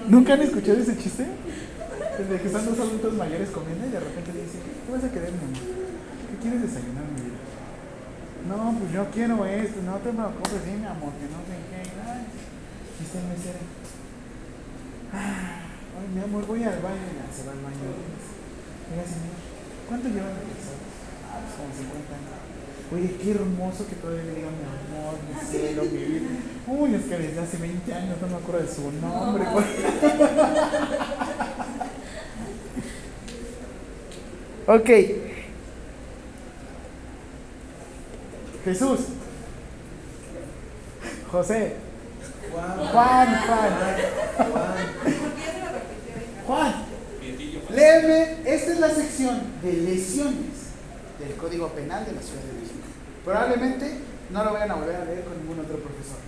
[0.09, 1.27] ¿Nunca han escuchado ese chiste?
[2.19, 5.11] Desde que están dos adultos mayores comiendo y de repente le dicen, ¿qué vas a
[5.11, 5.67] querer, mi amor?
[6.31, 7.43] ¿Qué quieres desayunar, mi vida?
[8.47, 11.81] No, pues yo quiero esto, no te preocupes, sí, mi amor, que no sé qué.
[12.07, 12.23] Ay,
[13.01, 13.59] dice el mesero.
[15.11, 15.59] "Ah,
[15.99, 17.09] Ay, mi amor, voy al baño.
[17.19, 17.83] Ya se va al baño.
[17.83, 19.35] Oiga, señor,
[19.89, 20.45] ¿cuánto llevan de
[21.35, 22.35] Ah, como 50 años.
[22.92, 26.29] Oye, qué hermoso que todavía le diga mi amor, mi cielo, mi vida.
[26.66, 29.44] Uy, es que desde hace 20 años no me acuerdo de su nombre.
[34.66, 34.88] Ok.
[38.64, 39.01] Jesús.
[41.31, 41.77] José.
[42.51, 43.73] Juan, Juan, Juan.
[44.37, 44.75] Juan.
[45.03, 46.16] ¿Por qué se lo repitió?
[46.16, 46.47] hija?
[46.47, 46.75] Juan.
[47.75, 50.54] Léeme, esta es la sección de lesiones
[51.25, 52.87] del Código Penal de la Ciudad de México.
[53.25, 53.99] Probablemente
[54.31, 56.19] no lo vayan a volver a leer con ningún otro profesor.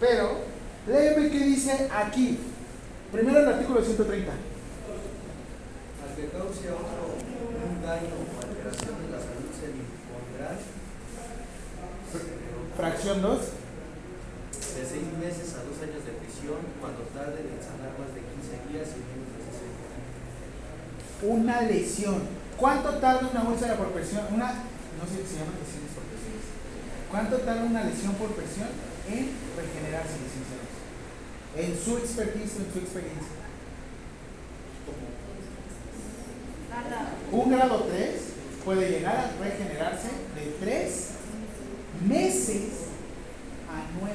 [0.00, 0.40] Pero,
[0.86, 2.38] léeme qué dice aquí.
[3.10, 4.32] Primero el artículo 130.
[4.32, 4.38] Al
[6.16, 10.58] que cause a otro un daño o alteración de la salud se le impondrá
[12.76, 13.40] Fracción 2.
[14.76, 18.68] de seis meses a dos años de prisión cuando tarde en sanar más de 15
[18.68, 22.35] días y menos de 60 Una lesión.
[22.58, 24.24] ¿Cuánto tarda una úlcera por presión?
[24.32, 26.40] Una, no sé si se llama lesiones por presión.
[27.10, 28.68] ¿Cuánto tarda una lesión por presión
[29.08, 30.72] en regenerarse, licenciados?
[31.56, 33.36] En su expertise, en su experiencia.
[37.32, 38.12] Un grado 3
[38.64, 41.10] puede llegar a regenerarse de 3
[42.08, 42.92] meses
[43.68, 44.14] a 9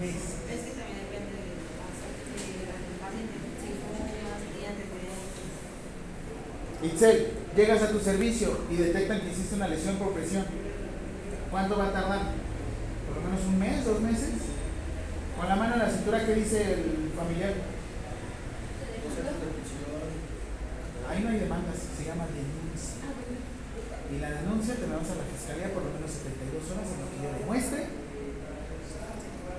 [0.00, 0.36] meses.
[0.46, 2.36] Es que también depende del paciente.
[2.46, 3.34] del paciente.
[3.60, 4.04] Si fuma,
[4.36, 5.36] si tiene antecedentes.
[6.82, 10.44] Itzel, llegas a tu servicio y detectan que hiciste una lesión por presión.
[11.50, 12.20] ¿Cuánto va a tardar?
[13.08, 14.34] ¿Por lo menos un mes, dos meses?
[15.38, 17.54] Con la mano en la cintura, ¿qué dice el familiar?
[21.08, 23.08] Ahí no hay demandas, se llama denuncia.
[24.12, 27.00] Y la denuncia te la vas a la fiscalía por lo menos 72 horas en
[27.00, 28.06] lo que yo demuestre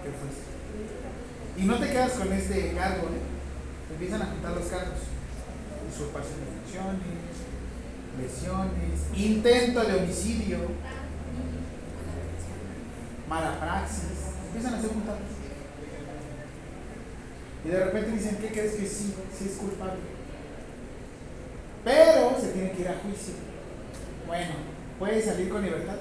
[0.03, 1.61] que.
[1.61, 3.21] Y no te quedas con este cargo, ¿eh?
[3.87, 4.99] Te empiezan a juntar los cargos.
[5.97, 7.33] Usurpación de funciones,
[8.21, 10.59] lesiones, intento de homicidio,
[13.27, 14.03] mala praxis.
[14.45, 15.21] Empiezan a ser juntados.
[17.65, 19.15] Y de repente dicen, ¿qué crees que sí?
[19.35, 19.99] Sí es culpable.
[21.83, 23.33] Pero se tiene que ir a juicio.
[24.27, 24.53] Bueno,
[24.99, 25.97] puede salir con libertad.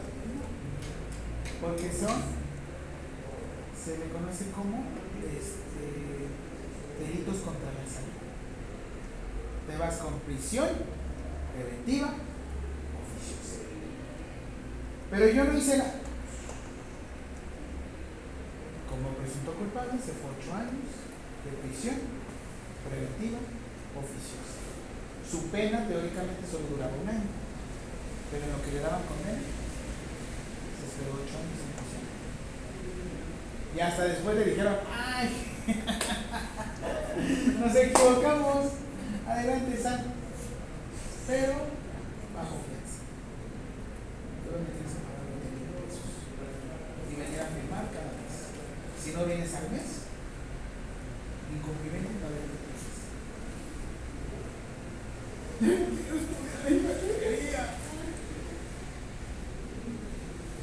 [1.63, 2.21] Porque son,
[3.83, 4.85] se le conoce como
[5.25, 6.29] este,
[7.03, 8.16] delitos contra la salud.
[9.67, 10.69] Te vas con prisión
[11.55, 12.15] preventiva
[13.03, 13.67] oficiosa.
[15.11, 15.95] Pero yo no hice nada.
[18.89, 20.91] Como presunto culpable, se fue ocho años
[21.45, 21.97] de prisión
[22.89, 23.39] preventiva
[23.99, 24.57] oficiosa.
[25.29, 27.31] Su pena teóricamente solo duraba un año,
[28.31, 32.05] pero en lo que le daban condena, se esperó ocho años en prisión.
[33.75, 35.27] Y hasta después le dijeron, ¡ay!
[37.59, 38.86] Nos equivocamos,
[39.27, 40.01] adelante, San.
[41.27, 41.55] Pero
[42.35, 43.03] bajo fianza.
[44.45, 46.11] Luego me tienes que pagar 20 mil pesos.
[47.11, 48.35] Y venir a firmar cada mes.
[49.03, 50.07] Si no vienes al mes,
[51.51, 52.97] incumplimiento no de meses.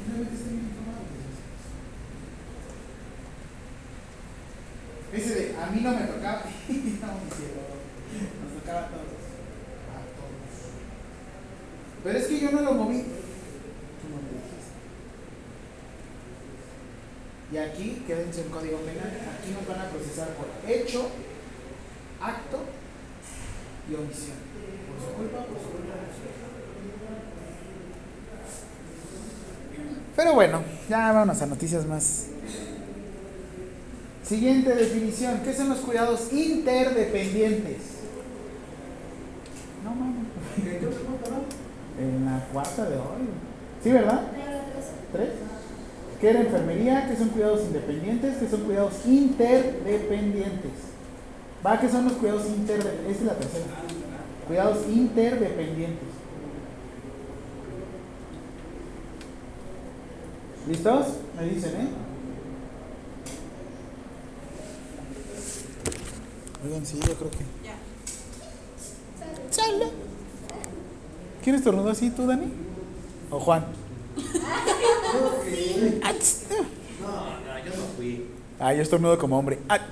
[0.06, 1.64] Una vez estén bien informados, licenciados.
[5.12, 7.74] Ese de a mí no me tocaba, no, mi cielo,
[8.72, 9.22] a todos.
[9.90, 10.54] A todos.
[12.02, 13.02] Pero es que yo no lo moví.
[13.02, 14.74] Tú no me dijiste.
[17.52, 21.08] Y aquí, quédense en código penal, aquí nos van a procesar por hecho,
[22.20, 22.64] acto
[23.90, 24.36] y omisión.
[24.88, 26.44] Por su culpa, por su culpa, por su culpa.
[30.16, 32.26] Pero bueno, ya vámonos a noticias más.
[34.24, 35.40] Siguiente definición.
[35.44, 37.76] ¿Qué son los cuidados interdependientes?
[39.84, 40.24] No mames.
[40.56, 41.42] ¿Qué qué otro perdón?
[42.00, 43.28] En la cuarta de hoy.
[43.82, 44.22] ¿Sí, verdad?
[45.12, 45.30] ¿Tres?
[46.20, 47.08] ¿Qué era enfermería?
[47.08, 48.36] ¿Qué son cuidados independientes?
[48.38, 50.72] ¿Qué son cuidados interdependientes?
[51.64, 51.78] ¿Va?
[51.80, 53.10] ¿Qué son los cuidados interdependientes?
[53.10, 53.64] Esta es la tercera.
[54.46, 56.08] Cuidados interdependientes.
[60.66, 61.06] ¿Listos?
[61.36, 61.88] Me dicen, ¿eh?
[66.64, 67.44] Oigan, sí, yo creo que.
[67.62, 67.76] Ya.
[69.50, 70.03] ¡Sale!
[71.44, 72.46] ¿Quién estornudó así, tú, Dani?
[73.30, 73.66] ¿O Juan?
[74.16, 74.22] No,
[77.02, 78.24] no, yo no fui.
[78.58, 79.58] Ah, yo estornudo como hombre.
[79.68, 79.82] Ach.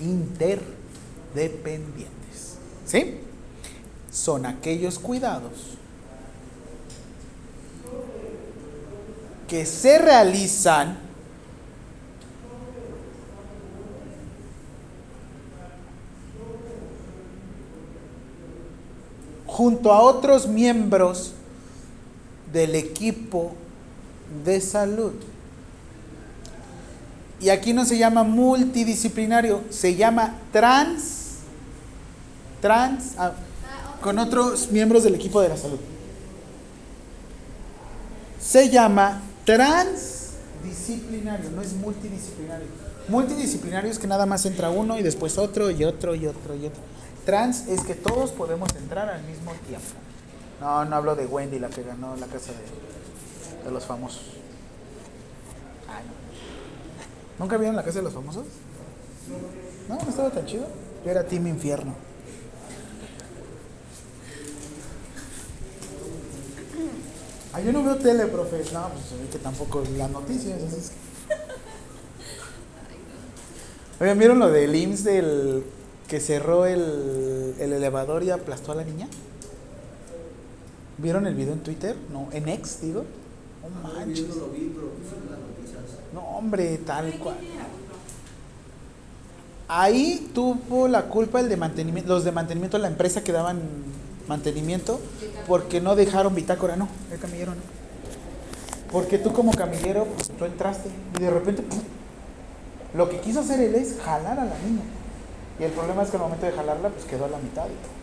[0.00, 2.58] Interdependientes.
[2.86, 3.16] ¿Sí?
[4.12, 5.76] Son aquellos cuidados
[9.48, 11.09] que se realizan
[19.60, 21.32] junto a otros miembros
[22.50, 23.52] del equipo
[24.42, 25.12] de salud.
[27.40, 31.40] Y aquí no se llama multidisciplinario, se llama trans,
[32.62, 33.32] trans, ah,
[34.00, 35.78] con otros miembros del equipo de la salud.
[38.40, 42.66] Se llama transdisciplinario, no es multidisciplinario.
[43.08, 46.64] Multidisciplinario es que nada más entra uno y después otro y otro y otro y
[46.64, 46.80] otro.
[47.30, 49.86] Trans es que todos podemos entrar al mismo tiempo.
[50.60, 54.32] No, no hablo de Wendy, la que ganó la casa de, de los famosos.
[55.88, 57.44] Ay, no.
[57.44, 58.46] ¿Nunca vieron la casa de los famosos?
[59.88, 60.66] No, no estaba tan chido.
[61.04, 61.94] Yo era Team Infierno.
[67.52, 68.64] Ah, yo no veo tele, profe.
[68.72, 70.60] No, pues se que tampoco las noticias.
[70.64, 70.92] así es
[74.00, 75.64] Oigan, ¿vieron lo del IMSS del
[76.10, 79.06] que cerró el, el elevador y aplastó a la niña?
[80.98, 81.94] ¿Vieron el video en Twitter?
[82.12, 83.04] No, en X, digo.
[83.62, 84.26] No manches.
[84.26, 85.82] no lo vi, pero puse en las noticias.
[86.12, 87.36] No, hombre, tal ¿Quién cual.
[89.68, 93.60] Ahí tuvo la culpa el de mantenimiento, los de mantenimiento, la empresa que daban
[94.26, 95.00] mantenimiento,
[95.46, 97.60] porque no dejaron bitácora, no, el camillero no.
[98.90, 101.78] Porque tú como camillero, pues tú entraste y de repente, ¡pum!
[102.94, 104.82] lo que quiso hacer él es jalar a la niña.
[105.60, 107.76] Y el problema es que al momento de jalarla, pues quedó a la mitad y
[107.82, 108.00] todo.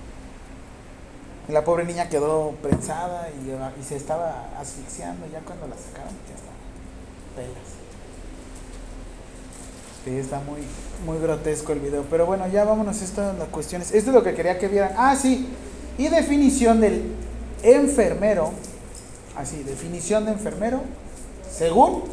[1.49, 5.25] La pobre niña quedó prensada y, y se estaba asfixiando.
[5.31, 6.53] Ya cuando la sacaron, ya estaba
[7.35, 7.77] pelas.
[10.05, 10.61] Sí, está muy,
[11.05, 12.03] muy grotesco el video.
[12.09, 13.91] Pero bueno, ya vámonos a estas las cuestiones.
[13.91, 14.93] Esto es lo que quería que vieran.
[14.95, 15.49] Ah, sí.
[15.97, 17.15] Y definición del
[17.63, 18.51] enfermero.
[19.35, 20.81] Así, definición de enfermero
[21.51, 22.03] según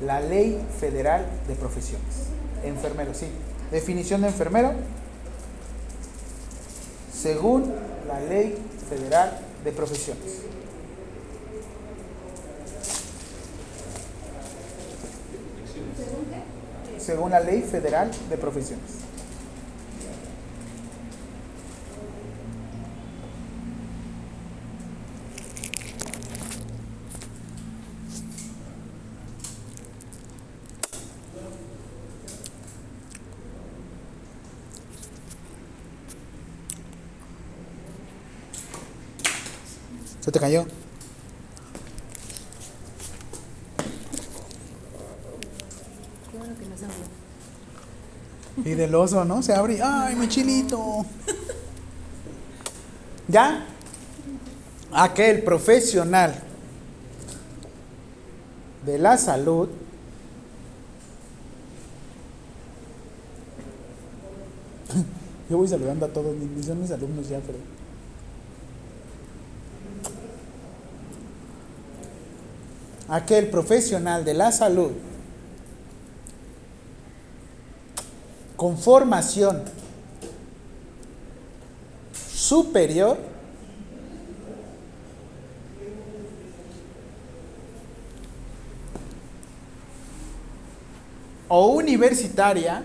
[0.00, 2.28] la Ley Federal de Profesiones.
[2.62, 3.26] Enfermero, sí.
[3.70, 4.72] Definición de enfermero
[7.12, 7.72] según
[8.08, 8.56] la Ley
[8.88, 10.40] Federal de Profesiones.
[16.98, 18.99] Según la Ley Federal de Profesiones.
[40.30, 40.64] ¿Se te cayó?
[46.30, 48.70] Claro que no se habló.
[48.70, 49.42] Y del oso, ¿no?
[49.42, 49.78] Se abre.
[49.78, 51.04] y, ¡Ay, mi chilito!
[53.26, 53.66] ¿Ya?
[54.92, 56.40] Aquel profesional
[58.86, 59.68] de la salud
[65.50, 67.79] Yo voy saludando a todos, son mis alumnos ya, pero.
[73.10, 74.92] Aquel profesional de la salud
[78.54, 79.64] con formación
[82.14, 83.18] superior
[91.48, 92.84] o universitaria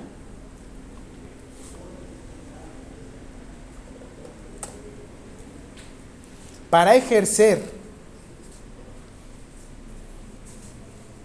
[6.72, 7.75] para ejercer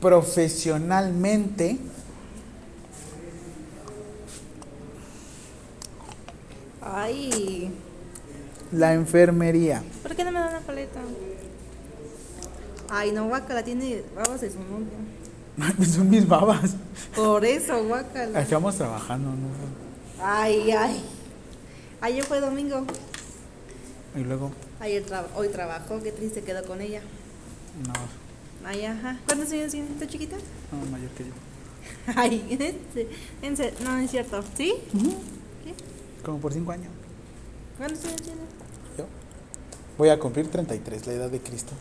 [0.00, 1.78] profesionalmente
[6.82, 7.70] Ay,
[8.72, 9.82] la enfermería.
[10.02, 11.00] ¿por qué no me dan la paleta?
[12.88, 15.86] Ay, no, guacala, tiene babas de su novio.
[15.86, 16.72] Son mis babas.
[17.14, 18.40] Por eso, guácala.
[18.40, 20.24] Estamos trabajando, ¿no?
[20.24, 21.04] Ay, ay.
[22.00, 22.84] Ayer fue domingo.
[24.16, 26.02] Y luego, Ayer tra- hoy trabajó.
[26.02, 27.02] Qué triste quedó con ella.
[27.86, 27.92] no,
[28.64, 29.18] Ay, ajá.
[29.26, 30.36] ¿Cuántos años tienes tú, chiquita?
[30.72, 31.30] no, mayor que yo.
[32.16, 32.44] Ay,
[33.42, 34.42] en se- en no es cierto.
[34.56, 34.74] ¿Sí?
[35.64, 35.74] ¿Qué?
[36.24, 36.88] Como por cinco años.
[37.78, 38.44] ¿Cuántos años tienes?
[38.98, 39.06] Yo
[39.96, 41.72] voy a cumplir 33, la edad de Cristo.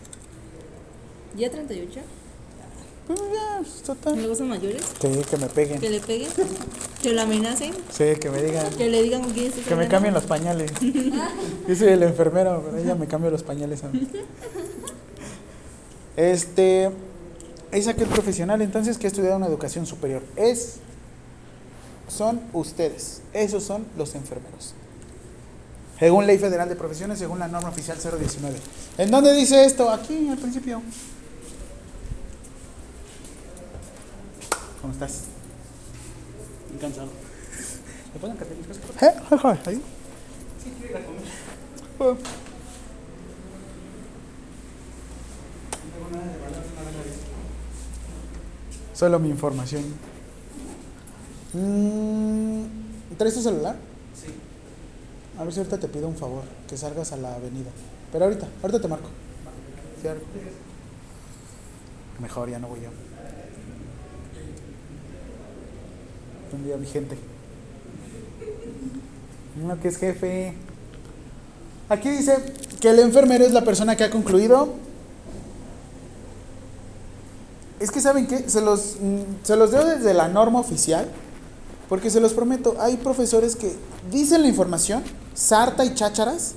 [1.35, 1.99] ¿Ya 38?
[3.07, 4.17] Pues ya, total.
[4.17, 4.83] ¿Luego son mayores?
[5.01, 5.79] Que, que me peguen.
[5.81, 6.29] ¿Que le peguen?
[7.01, 7.71] ¿Que lo amenacen?
[7.91, 8.69] Sí, que me digan.
[8.75, 10.71] ¿Que le digan con quién Que me cambien los pañales.
[11.67, 14.07] Yo soy el enfermero, pero ella me cambia los pañales a mí.
[16.19, 16.91] Este.
[17.71, 20.21] Es aquel profesional entonces que ha estudiado una educación superior.
[20.35, 20.75] Es.
[22.09, 23.21] Son ustedes.
[23.31, 24.73] Esos son los enfermeros.
[25.97, 28.57] Según Ley Federal de Profesiones, según la norma oficial 019.
[28.97, 29.89] ¿En dónde dice esto?
[29.89, 30.81] Aquí, al principio.
[34.81, 35.21] ¿Cómo estás?
[36.69, 37.07] Muy cansado.
[38.13, 39.03] ¿Me pueden cargar mis cosas?
[39.03, 39.69] ¿Eh?
[39.69, 39.81] Ahí.
[40.63, 41.21] Sí, quiero ir a comer.
[41.99, 42.03] Oh.
[42.03, 42.27] No tengo nada de
[44.97, 45.88] valor, nada de eso.
[48.93, 49.83] Solo mi información.
[51.53, 52.63] Mm,
[53.17, 53.75] ¿Traes tu celular?
[54.13, 54.27] Sí.
[55.39, 57.69] A ver si ahorita te pido un favor, que salgas a la avenida.
[58.11, 59.09] Pero ahorita, ahorita te marco.
[60.03, 60.19] Ahora-
[62.19, 62.89] Mejor, ya no voy yo.
[66.51, 67.17] Un día mi gente.
[69.63, 70.53] Uno que es jefe.
[71.87, 72.37] Aquí dice
[72.81, 74.73] que el enfermero es la persona que ha concluido.
[77.79, 78.95] Es que saben que se los,
[79.43, 81.07] se los deo desde la norma oficial.
[81.87, 83.75] Porque se los prometo, hay profesores que
[84.11, 85.01] dicen la información,
[85.33, 86.53] sarta y chácharas,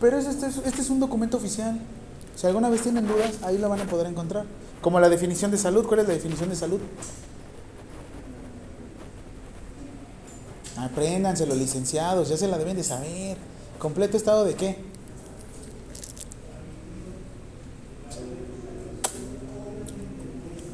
[0.00, 1.76] pero es- este, es, este es un documento oficial.
[2.36, 4.44] Si alguna vez tienen dudas, ahí lo van a poder encontrar.
[4.80, 6.78] Como la definición de salud, ¿cuál es la definición de salud?
[10.76, 13.36] Apréndanse los licenciados, ya se la deben de saber.
[13.80, 14.78] ¿Completo estado de qué?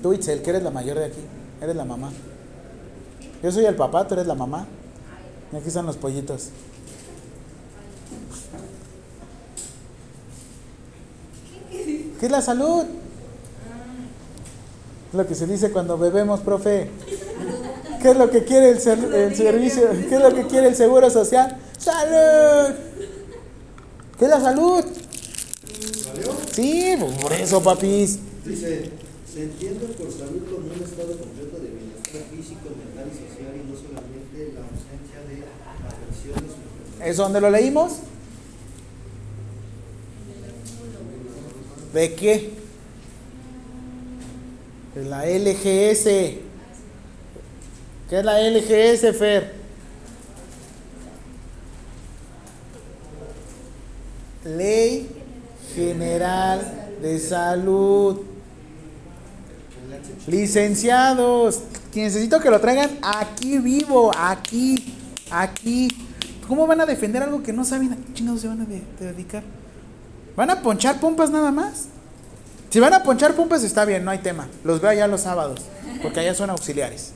[0.05, 1.21] Tú, Itzel, que eres la mayor de aquí,
[1.63, 2.13] eres la mamá.
[3.43, 4.67] Yo soy el papá, tú eres la mamá.
[5.51, 6.51] Y aquí están los pollitos.
[12.21, 12.85] ¿Qué es la salud?
[15.09, 16.91] Es lo que se dice cuando bebemos, profe.
[18.03, 19.89] ¿Qué es lo que quiere el, ser- el servicio?
[20.07, 21.57] ¿Qué es lo que quiere el seguro social?
[21.79, 22.75] ¡Salud!
[24.19, 24.85] ¿Qué es la salud?
[26.53, 28.19] Sí, pues por eso, papis.
[28.45, 28.91] Dice,
[29.35, 33.69] se entiende por salud como un estado completo de bienestar físico, mental y social y
[33.69, 35.43] no solamente la ausencia de
[35.89, 36.53] afecciones.
[37.05, 37.95] ¿Es donde lo leímos?
[41.93, 42.53] ¿De qué?
[44.95, 46.05] De la LGS.
[48.09, 49.53] ¿Qué es la LGS, Fer?
[54.45, 55.09] Ley
[55.75, 58.34] General de Salud.
[60.27, 61.61] Licenciados,
[61.95, 64.95] necesito que lo traigan aquí vivo, aquí,
[65.31, 65.89] aquí.
[66.49, 68.83] ¿Cómo van a defender algo que no saben a qué chingados se van a de-
[69.01, 69.43] dedicar?
[70.37, 71.87] ¿Van a ponchar pompas nada más?
[72.71, 74.49] Si van a ponchar pompas está bien, no hay tema.
[74.65, 75.61] Los veo allá los sábados,
[76.03, 77.13] porque allá son auxiliares.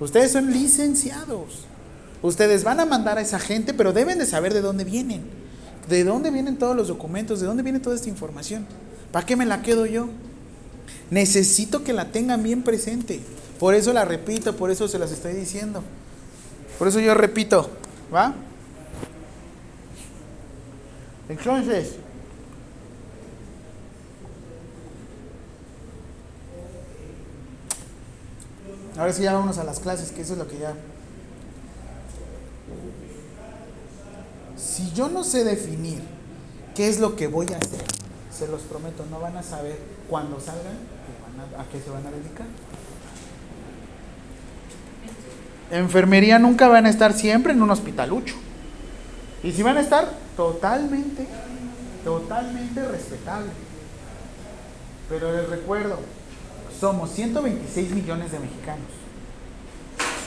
[0.00, 1.66] Ustedes son licenciados.
[2.22, 5.22] Ustedes van a mandar a esa gente, pero deben de saber de dónde vienen.
[5.88, 8.66] De dónde vienen todos los documentos, de dónde viene toda esta información.
[9.10, 10.08] ¿Para qué me la quedo yo?
[11.10, 13.20] Necesito que la tengan bien presente.
[13.58, 15.82] Por eso la repito, por eso se las estoy diciendo.
[16.78, 17.70] Por eso yo repito,
[18.12, 18.34] ¿va?
[21.28, 21.92] Entonces,
[28.98, 30.74] ahora sí ya vámonos a las clases, que eso es lo que ya...
[34.56, 36.00] Si yo no sé definir
[36.74, 37.84] qué es lo que voy a hacer,
[38.36, 39.76] se los prometo, no van a saber
[40.12, 40.76] cuando salgan
[41.58, 42.46] a qué se van a dedicar.
[45.70, 48.34] Enfermería nunca van a estar siempre en un hospitalucho.
[49.42, 50.06] Y si van a estar,
[50.36, 51.26] totalmente,
[52.04, 53.48] totalmente respetable.
[55.08, 55.98] Pero les recuerdo,
[56.78, 58.88] somos 126 millones de mexicanos.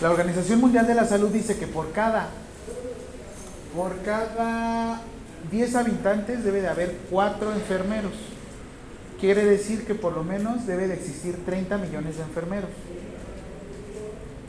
[0.02, 2.30] La Organización Mundial de la Salud dice que por cada,
[3.76, 5.02] por cada
[5.52, 8.35] 10 habitantes debe de haber 4 enfermeros.
[9.20, 12.70] Quiere decir que por lo menos debe de existir 30 millones de enfermeros.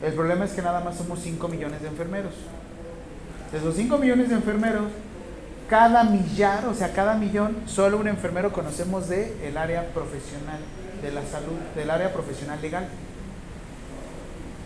[0.03, 2.33] El problema es que nada más somos 5 millones de enfermeros.
[3.51, 4.91] De esos 5 millones de enfermeros,
[5.69, 10.59] cada millar, o sea, cada millón, solo un enfermero conocemos de el área profesional
[11.01, 12.87] de la salud, del área profesional legal.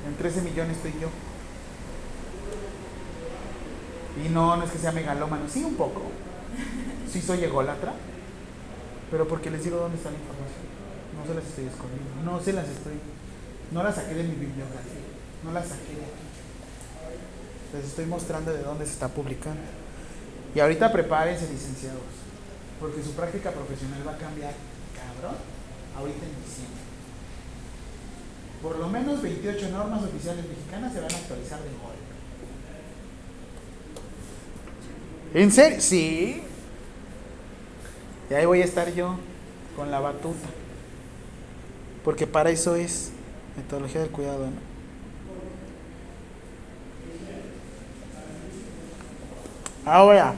[0.08, 1.10] En 13 millones estoy yo.
[4.26, 6.02] Y no, no es que sea megalómano, sí un poco.
[7.10, 7.94] Sí soy ególatra,
[9.12, 10.72] pero porque les digo dónde está la información.
[11.20, 12.94] No se las estoy escondiendo, no se las estoy,
[13.72, 15.04] no las saqué de mi bibliografía,
[15.44, 16.26] no las saqué de aquí.
[17.76, 19.62] Les estoy mostrando de dónde se está publicando.
[20.56, 22.02] Y ahorita prepárense, licenciados,
[22.80, 24.54] porque su práctica profesional va a cambiar,
[24.96, 25.36] cabrón,
[25.98, 26.82] ahorita en diciembre.
[28.62, 32.12] Por lo menos 28 normas oficiales mexicanas se van a actualizar de golpe.
[35.34, 35.82] ¿En serio?
[35.82, 36.44] Sí.
[38.32, 39.18] Y ahí voy a estar yo
[39.76, 40.48] con la batuta.
[42.06, 43.12] Porque para eso es
[43.58, 44.72] metodología del cuidado, ¿no?
[49.84, 50.36] Ahora,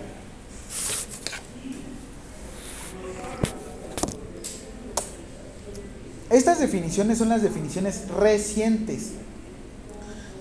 [6.32, 9.12] estas definiciones son las definiciones recientes.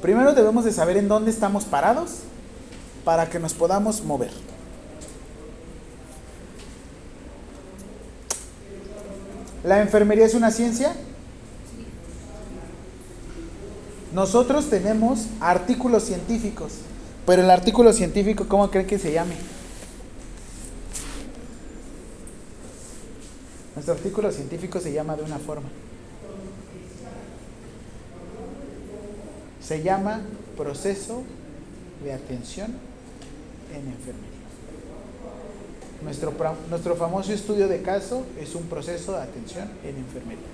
[0.00, 2.20] Primero debemos de saber en dónde estamos parados
[3.04, 4.51] para que nos podamos mover.
[9.64, 10.92] ¿La enfermería es una ciencia?
[14.12, 16.72] Nosotros tenemos artículos científicos,
[17.24, 19.34] pero el artículo científico, ¿cómo creen que se llame?
[23.74, 25.68] Nuestro artículo científico se llama de una forma.
[29.62, 30.20] Se llama
[30.56, 31.22] proceso
[32.04, 32.72] de atención
[33.72, 34.31] en enfermería.
[36.04, 36.32] Nuestro,
[36.68, 40.44] nuestro famoso estudio de caso es un proceso de atención en enfermería.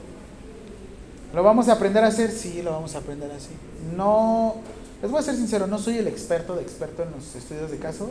[1.35, 2.31] ¿Lo vamos a aprender a hacer?
[2.31, 3.51] Sí, lo vamos a aprender así.
[3.97, 4.57] No,
[5.03, 7.79] les voy a ser sincero, no soy el experto de experto en los estudios de
[7.79, 8.11] caso.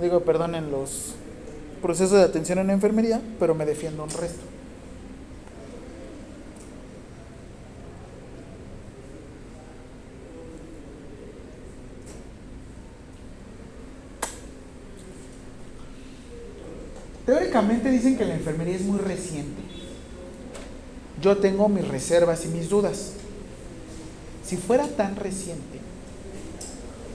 [0.00, 1.14] Digo, perdón, en los
[1.82, 4.53] procesos de atención en enfermería, pero me defiendo un resto.
[17.54, 19.62] Dicen que la enfermería es muy reciente.
[21.22, 23.12] Yo tengo mis reservas y mis dudas.
[24.44, 25.78] Si fuera tan reciente,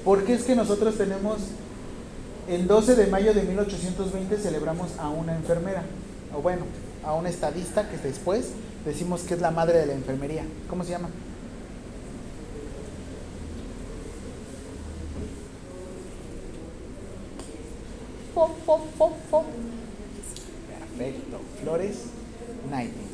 [0.06, 1.40] ¿por qué es que nosotros tenemos
[2.48, 5.84] el 12 de mayo de 1820 celebramos a una enfermera?
[6.34, 6.64] O bueno,
[7.04, 8.52] a una estadista que después
[8.86, 10.46] decimos que es la madre de la enfermería.
[10.70, 11.10] ¿Cómo se llama?
[18.34, 18.80] Pom, pom.
[19.32, 19.59] Perfecto.
[22.70, 23.10] Nightingale.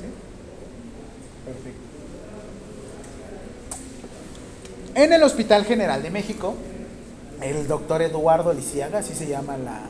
[0.00, 0.06] ¿Sí?
[1.44, 1.80] Perfecto.
[4.94, 6.54] En el Hospital General de México,
[7.40, 9.80] el doctor Eduardo Lisiaga, así se llama la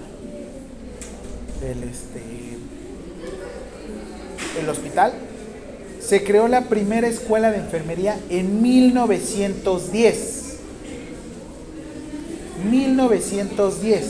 [1.67, 2.21] el este
[4.61, 5.13] el hospital,
[6.01, 10.41] se creó la primera escuela de enfermería en 1910.
[12.71, 14.05] 1910.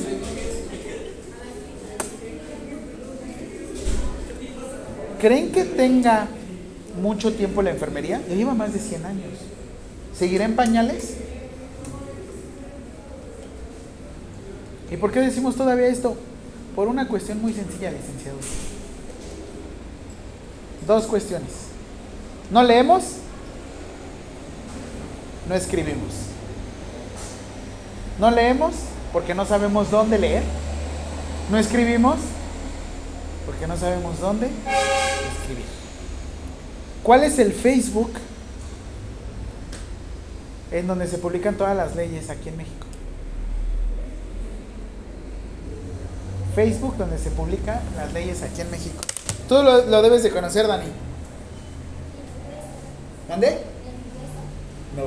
[5.21, 6.27] ¿Creen que tenga
[7.01, 8.23] mucho tiempo la enfermería?
[8.29, 9.33] Ya lleva más de 100 años.
[10.17, 11.15] ¿Seguirá en pañales?
[14.91, 16.17] ¿Y por qué decimos todavía esto?
[16.75, 18.39] Por una cuestión muy sencilla, licenciado.
[20.87, 21.51] Dos cuestiones.
[22.51, 23.05] ¿No leemos?
[25.49, 26.15] No escribimos.
[28.19, 28.73] No leemos
[29.13, 30.43] porque no sabemos dónde leer.
[31.51, 32.17] No escribimos
[33.51, 35.65] porque no sabemos dónde escribir.
[37.03, 38.13] ¿Cuál es el Facebook
[40.71, 42.87] en donde se publican todas las leyes aquí en México?
[46.55, 49.03] Facebook donde se publican las leyes aquí en México.
[49.49, 50.87] Tú lo, lo debes de conocer, Dani.
[53.29, 53.59] ¿Dónde?
[54.97, 55.07] No.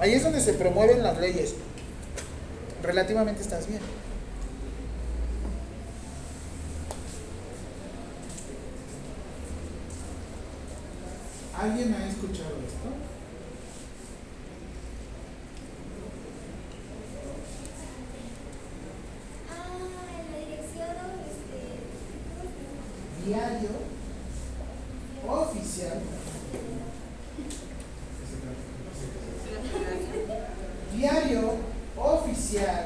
[0.00, 1.54] Ahí es donde se promueven las leyes.
[2.82, 3.82] Relativamente estás bien.
[11.64, 12.88] ¿Alguien ha escuchado esto?
[19.48, 19.78] Ah,
[20.10, 20.94] en la dirección,
[21.24, 21.60] este,
[23.24, 23.70] Diario
[25.26, 25.98] oficial.
[30.94, 31.44] Diario
[31.96, 32.84] oficial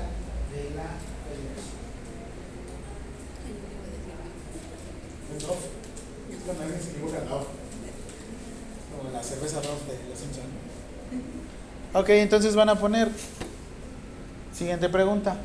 [0.53, 0.89] de la
[1.26, 1.79] federación.
[5.41, 5.53] No,
[6.47, 7.59] cuando alguien se equivoca, no.
[8.99, 10.45] Como la cerveza Dove de los Simpson.
[12.09, 13.11] Ok, entonces van a poner
[14.55, 15.37] Siguiente pregunta.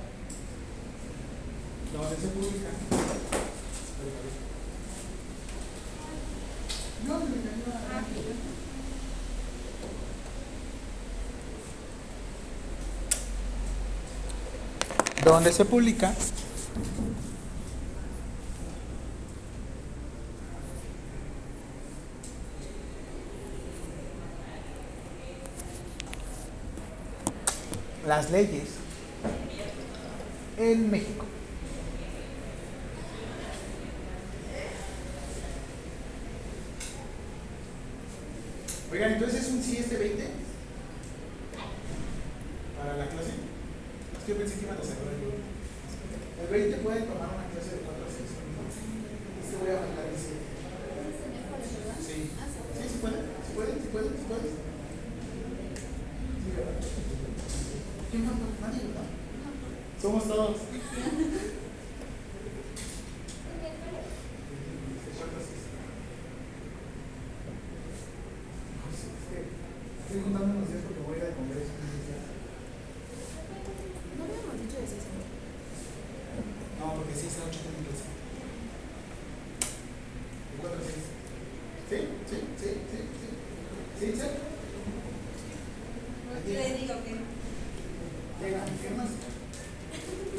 [1.91, 2.69] ¿Dónde se publica?
[7.05, 7.25] No, no, no,
[15.25, 15.31] no.
[15.31, 16.13] ¿Dónde se publica?
[28.05, 28.67] Las leyes
[30.57, 31.25] en México.
[38.91, 40.23] Oigan, entonces es un sí este 20
[42.77, 43.31] para la clase.
[44.17, 45.41] Es que yo pensé que iban a sacar el 20.
[46.43, 48.75] El 20 pueden tomar una clase de 4 a 6 minutos.
[49.41, 50.37] Este voy a mandar el 7.
[52.05, 52.29] Sí.
[52.29, 54.53] Sí, sí pueden, sí pueden, sí pueden, sí pueden.
[56.43, 56.77] Sí, ¿verdad?
[58.11, 58.35] ¿Quién más?
[58.61, 59.09] Nadie, ¿verdad?
[60.01, 60.57] Somos todos.
[68.93, 71.71] Estoy juntando unos días porque voy a ir al congreso.
[74.17, 75.25] No habíamos dicho de seis años.
[76.79, 78.07] No, porque 6 a 8 tengo clase.
[80.51, 80.93] ¿De 4 a 6?
[81.89, 81.97] ¿Sí?
[82.29, 82.37] ¿Sí?
[82.59, 82.69] ¿Sí?
[82.91, 82.99] ¿Sí?
[82.99, 82.99] ¿Sí?
[83.97, 84.07] ¿Sí?
[84.19, 84.27] ¿Sí?
[86.53, 87.13] Le digo que
[88.43, 89.11] Llega, ¿firmas?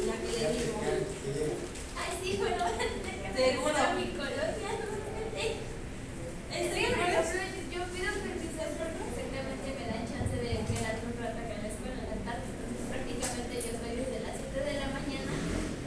[0.04, 0.76] la que le digo.
[0.84, 1.56] Que llega.
[1.96, 3.80] Ay, sí, bueno, Seguro.
[3.96, 4.70] mi colonia.
[6.54, 11.38] Estoy en el yo pido permiso porque exactamente me dan chance de quedarme un rato
[11.42, 12.46] acá en la escuela en la tarde.
[12.46, 15.32] Entonces, prácticamente yo estoy desde las 7 de la mañana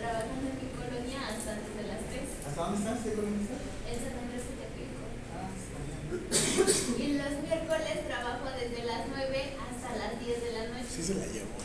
[0.02, 2.52] trabajando en mi colonia hasta antes de las 3.
[2.52, 3.00] ¿Hasta dónde estás?
[3.06, 3.64] ¿De colonia estás?
[3.88, 5.04] En San Andrés de Tepico.
[5.38, 6.04] Ah, está bien.
[7.00, 10.90] Y los miércoles trabajo desde las 9 hasta las 10 de la noche.
[10.92, 11.56] Sí se la llevó.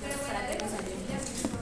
[0.00, 0.96] Pero bueno, Para que déjame nos ayude.
[0.96, 1.60] explicar mejor.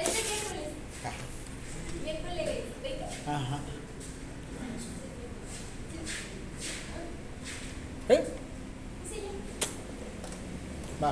[0.00, 0.70] Este miércoles.
[2.04, 2.48] Miércoles
[2.82, 3.04] 20.
[3.30, 3.58] Ajá.
[8.08, 8.24] ¿Eh?
[9.08, 9.18] Sí,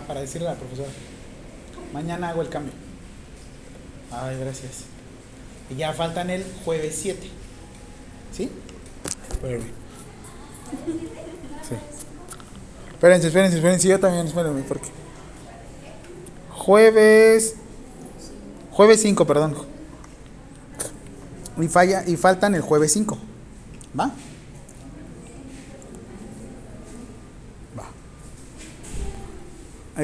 [0.06, 0.88] Para decirle a la profesora.
[1.92, 2.72] Mañana hago el cambio.
[4.10, 4.84] Ay, gracias.
[5.70, 7.28] Y ya faltan el jueves 7.
[8.32, 8.50] ¿Sí?
[9.42, 9.60] Bien.
[11.68, 11.74] Sí.
[12.92, 13.88] Espérense, espérense, espérense.
[13.88, 14.88] Yo también, espérenme, porque.
[16.50, 17.54] Jueves.
[18.72, 19.56] Jueves 5, perdón.
[21.60, 23.18] Y, falla, y faltan el jueves 5.
[23.98, 24.12] ¿Va?
[27.78, 27.84] Va.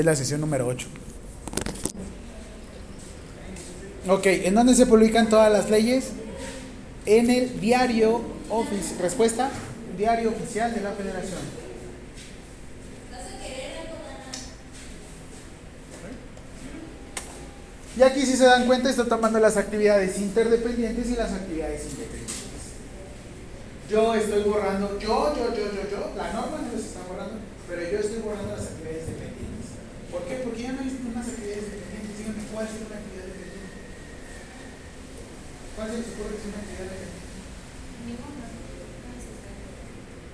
[0.05, 0.87] La sesión número 8.
[4.07, 6.11] Ok, ¿en dónde se publican todas las leyes?
[7.07, 8.99] En el diario oficial.
[9.01, 9.51] Respuesta:
[9.97, 11.41] Diario oficial de la Federación.
[17.97, 22.35] Y aquí, si se dan cuenta, está tomando las actividades interdependientes y las actividades independientes.
[23.89, 27.37] Yo estoy borrando, yo, yo, yo, yo, yo, la norma no los está borrando,
[27.69, 29.45] pero yo estoy borrando las actividades dependientes.
[30.11, 30.37] ¿Por qué?
[30.43, 31.65] Porque ya no hay unas actividades
[32.55, 33.75] ¿cuál es una actividad dependiente?
[35.75, 37.23] ¿Cuál se les ocurre que es una actividad dependiente?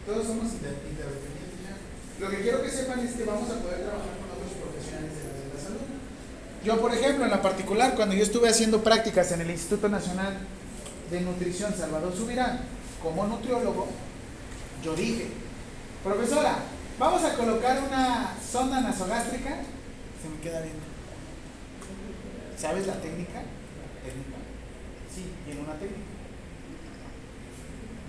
[0.06, 1.74] Todos somos inter- interdependientes ya.
[2.20, 5.22] Lo que quiero que sepan es que vamos a poder trabajar con otros profesionales de
[5.24, 5.86] la, de la salud.
[6.64, 10.36] Yo, por ejemplo, en la particular, cuando yo estuve haciendo prácticas en el Instituto Nacional
[11.10, 12.60] de Nutrición Salvador Subirán,
[13.02, 13.88] como nutriólogo,
[14.84, 15.28] yo dije,
[16.04, 16.56] profesora,
[16.98, 19.56] vamos a colocar una sonda nasogástrica.
[20.20, 20.89] Se me queda viendo.
[22.60, 23.40] ¿Sabes la técnica?
[24.04, 24.38] ¿Técnica?
[25.14, 26.12] Sí, tiene una técnica.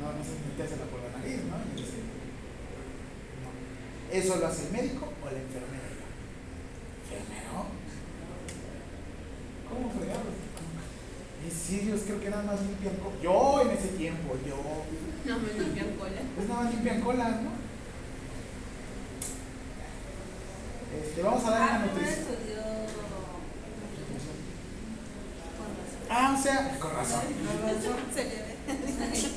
[0.01, 1.57] No, no se metérsela por la nariz, ¿no?
[1.57, 1.63] No.
[4.11, 5.87] ¿Eso lo hace el médico o la enfermera?
[7.05, 7.65] ¿Enfermero?
[9.69, 10.35] ¿Cómo fregados?
[11.47, 13.21] Y sí, yo creo que nada más limpian colas.
[13.21, 14.57] Yo en ese tiempo, yo.
[15.25, 16.21] No me limpian cola.
[16.35, 17.51] Pues nada más limpian colas, ¿no?
[21.01, 22.19] Este, vamos a dar una Ah, no nutrición.
[22.19, 22.61] estudió.
[26.13, 27.21] Ah, o sea, con razón.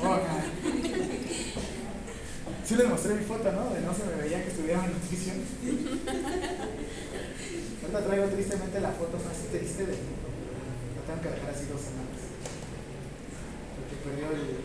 [0.03, 0.19] Oh.
[2.65, 3.71] Sí les mostré mi foto, ¿no?
[3.71, 5.37] De no se me veía que estudiaba nutrición.
[7.83, 10.29] Ahorita traigo tristemente la foto más triste del mundo.
[10.97, 12.21] La tengo que dejar así dos semanas.
[13.79, 14.65] Porque perdió el,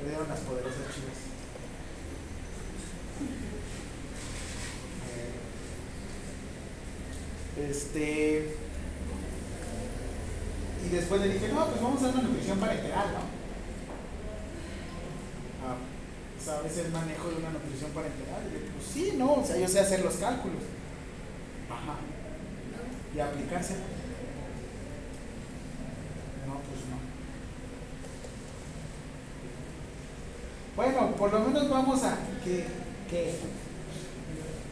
[0.00, 1.18] perdieron las poderosas chivas.
[7.62, 8.63] Eh, Este.
[10.84, 13.20] Y después le dije, no, pues vamos a dar una nutrición parenteral, ¿no?
[15.64, 15.76] Ah,
[16.38, 18.42] sabes el manejo de una nutrición parenteral.
[18.46, 20.62] Y pues sí, no, o sea, yo sé hacer los cálculos.
[21.70, 21.96] Ajá.
[23.14, 23.74] Y aplicarse.
[26.46, 26.98] No, pues no.
[30.76, 32.66] Bueno, por lo menos vamos a que,
[33.08, 33.38] que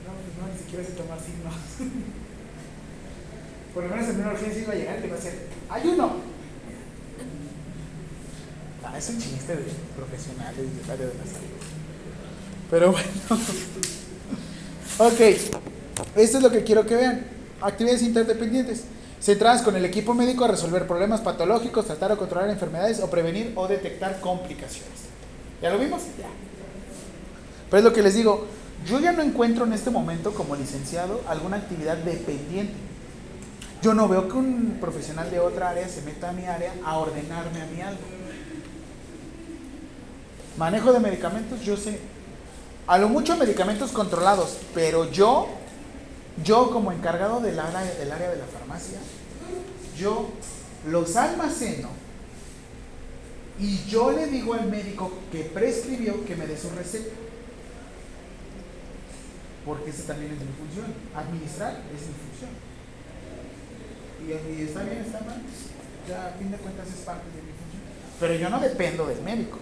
[0.04, 1.54] no, pues no, ni siquiera sé tomar signos.
[3.72, 6.12] por lo menos en una urgencia iba a llegar y va a hacer ayuno.
[8.84, 9.64] Ah, es un chiste de
[9.96, 11.48] profesionales del área de la salud.
[12.70, 13.08] Pero bueno.
[14.98, 15.20] ok,
[16.16, 17.24] esto es lo que quiero que vean.
[17.60, 18.84] Actividades interdependientes.
[19.20, 23.52] Centradas con el equipo médico a resolver problemas patológicos, tratar o controlar enfermedades o prevenir
[23.54, 24.90] o detectar complicaciones.
[25.62, 26.02] ¿Ya lo vimos?
[26.18, 26.26] Ya.
[27.70, 28.46] Pero es lo que les digo,
[28.84, 32.74] yo ya no encuentro en este momento como licenciado alguna actividad dependiente.
[33.82, 36.98] Yo no veo que un profesional de otra área se meta a mi área a
[36.98, 38.00] ordenarme a mí algo.
[40.56, 41.98] Manejo de medicamentos, yo sé.
[42.86, 45.48] A lo mucho medicamentos controlados, pero yo,
[46.44, 48.98] yo como encargado del área, del área de la farmacia,
[49.98, 50.28] yo
[50.88, 51.88] los almaceno
[53.58, 57.14] y yo le digo al médico que prescribió que me dé su receta.
[59.64, 60.86] Porque esa también es mi función.
[61.14, 62.71] Administrar es mi función.
[64.26, 65.40] Y, está bien, está mal.
[65.42, 67.82] pues, Ya a fin de cuentas es parte de mi función.
[68.20, 69.58] Pero yo no dependo del médico.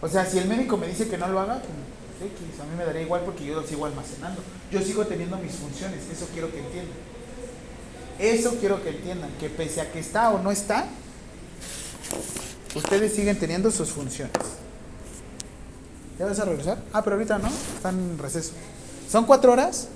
[0.00, 2.76] O sea, si el médico me dice que no lo haga, pues, X, a mí
[2.76, 4.42] me daría igual porque yo lo sigo almacenando.
[4.70, 6.96] Yo sigo teniendo mis funciones, eso quiero que entiendan.
[8.18, 10.86] Eso quiero que entiendan, que pese a que está o no está,
[12.74, 14.32] ustedes siguen teniendo sus funciones.
[16.18, 16.78] ¿Ya vas a regresar?
[16.92, 18.52] Ah, pero ahorita no, están en receso.
[19.08, 19.88] ¿Son cuatro horas?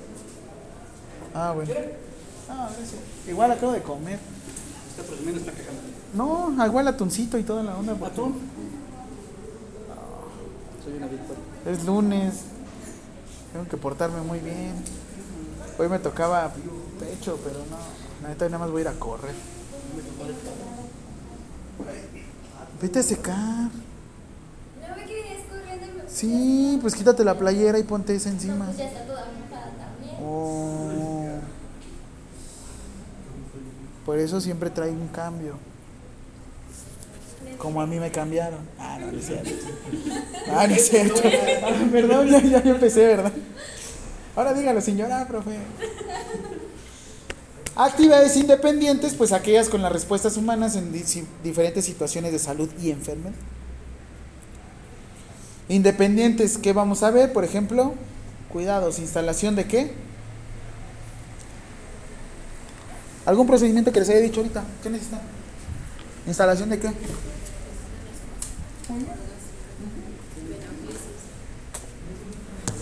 [1.35, 1.73] Ah, bueno.
[2.49, 3.01] Ah, gracias.
[3.29, 4.19] Igual acabo de comer.
[4.91, 5.81] Está presumiendo, está quejando.
[6.15, 7.95] No, igual atuncito y toda la onda.
[7.95, 8.35] porque- ¿Atún?
[10.85, 11.43] Soy una victoria.
[11.67, 12.35] Es lunes.
[13.53, 14.73] Tengo que portarme muy bien.
[15.79, 16.53] Hoy me tocaba
[17.01, 17.77] pecho, pero no.
[18.29, 19.35] Hoy nada más voy a ir a correr.
[22.81, 23.37] Vete a secar.
[23.37, 26.03] ¿No ve que venías corriendo?
[26.05, 28.67] me- Sí, pues quítate la playera y ponte esa encima.
[28.67, 30.17] Pues ya está toda mojada también.
[30.23, 31.16] Oh.
[34.07, 35.59] Por eso siempre trae un cambio.
[37.59, 38.61] Como a mí me cambiaron.
[38.79, 39.51] Ah, no, no es cierto.
[40.49, 41.21] Ah, no es cierto.
[41.65, 43.33] Ah, perdón, ya, ya, empecé, ¿verdad?
[44.37, 45.57] Ahora dígalo, señora, profe.
[47.75, 50.93] Actividades independientes, pues aquellas con las respuestas humanas en
[51.43, 53.35] diferentes situaciones de salud y enfermedad.
[55.69, 57.33] Independientes, ¿qué vamos a ver?
[57.33, 57.95] Por ejemplo,
[58.53, 60.07] cuidados, instalación de qué?
[63.27, 64.63] ¿Algún procedimiento que les haya dicho ahorita?
[64.83, 65.21] ¿Qué necesitan?
[66.27, 66.89] ¿Instalación de qué?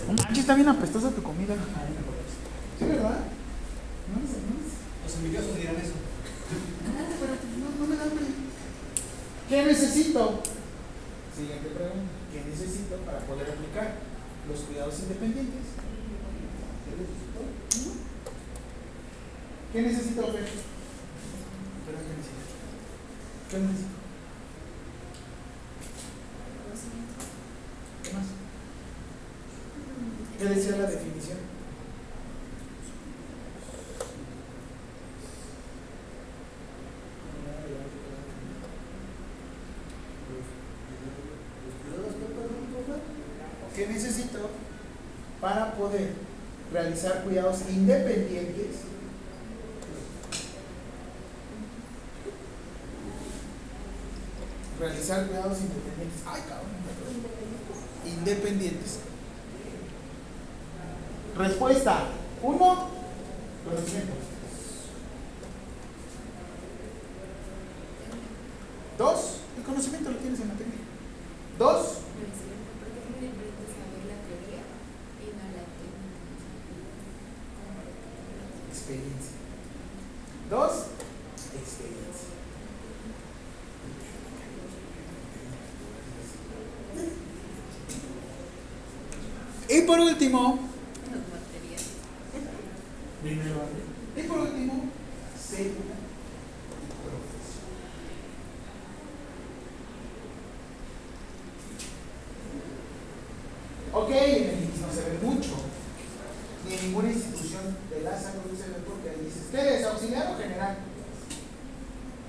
[0.07, 1.55] No manches, está bien apestosa tu comida.
[2.77, 3.19] ¿Sí, verdad?
[4.05, 4.21] No.
[5.03, 5.97] Los envidiosos dirán eso.
[6.85, 8.25] No, pero no, no me da hambre.
[9.49, 10.43] ¿Qué necesito?
[11.35, 12.11] Siguiente pregunta.
[12.31, 13.95] ¿Qué necesito para poder aplicar
[14.47, 15.73] los cuidados independientes?
[16.85, 17.41] ¿Qué necesito?
[19.73, 20.43] ¿Qué necesito, Fer?
[20.43, 21.99] Espera,
[23.49, 23.89] ¿Qué necesito?
[28.03, 28.25] ¿Qué más?
[30.37, 31.37] ¿Qué decía la definición?
[43.75, 44.49] ¿Qué necesito
[45.41, 46.13] para poder
[46.71, 48.77] realizar cuidados independientes?
[54.79, 56.21] Realizar cuidados independientes.
[56.27, 56.71] Ay, cabrón.
[56.85, 58.13] perdón.
[58.17, 58.99] Independientes.
[61.37, 62.05] Respuesta.
[62.41, 62.87] Uno,
[63.65, 64.13] conocimiento.
[68.97, 70.83] Dos, el conocimiento lo tienes en la técnica.
[71.57, 74.63] Dos, Porque es muy diferente saber la teoría
[75.19, 76.15] y no la técnica.
[78.71, 79.35] experiencia.
[80.49, 80.71] Dos,
[81.55, 82.35] experiencia.
[90.15, 90.59] Y por último,
[91.11, 91.91] Los materiales.
[93.21, 93.67] primero,
[94.15, 94.73] y por último,
[95.35, 95.95] célula
[96.71, 97.67] y profesión.
[103.91, 105.51] Ok, en el IMSS no se ve mucho,
[106.63, 109.85] ni en ninguna institución de la salud se ve porque ahí dices, ¿qué eres?
[109.85, 110.77] ¿Auxiliar o general?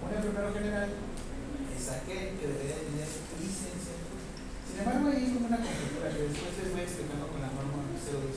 [0.02, 3.06] Un enfermero general es aquel que debería tener
[3.38, 4.26] licenciatura.
[4.66, 7.76] Sin embargo, hay como una conjetura que después les voy explicando con la norma
[8.06, 8.30] 019.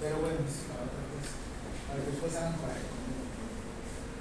[0.00, 1.34] Pero bueno, es para otra cosa.
[1.88, 2.78] Para que después hagan para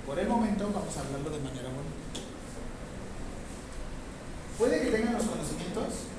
[0.05, 1.93] Por el momento vamos a hablarlo de manera buena.
[4.57, 6.09] Puede que tengan los conocimientos,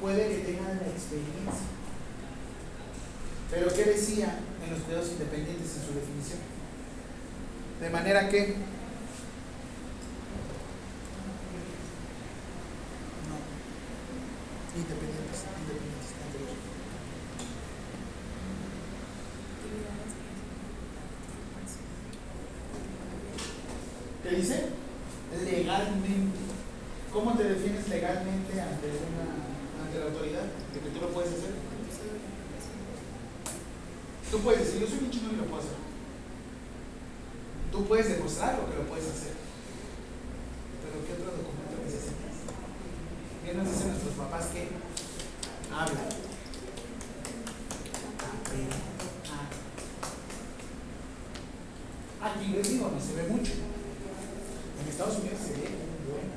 [0.00, 1.70] puede que tengan la experiencia.
[3.50, 6.40] Pero ¿qué decía en los cuidados independientes en su definición?
[7.80, 8.40] De manera que
[13.28, 13.36] no
[14.74, 16.58] independientes, independientes, anterior.
[24.24, 24.56] ¿Qué dice?
[25.44, 26.38] Legalmente.
[27.12, 29.30] ¿Cómo te defines legalmente ante una
[29.84, 30.46] ante la autoridad?
[30.74, 31.54] ¿De que tú lo puedes hacer?
[34.28, 35.91] Tú puedes decir, yo soy un chino y lo puedo hacer.
[37.72, 39.32] Tú puedes demostrar lo que lo puedes hacer.
[40.84, 42.36] Pero ¿qué otro documento necesitas?
[43.44, 44.68] ¿Qué nos dicen nuestros papás que
[45.72, 46.22] hablan?
[52.22, 53.52] Aquí les digo, no se ve mucho.
[54.78, 56.30] En Estados Unidos se ve muy bueno.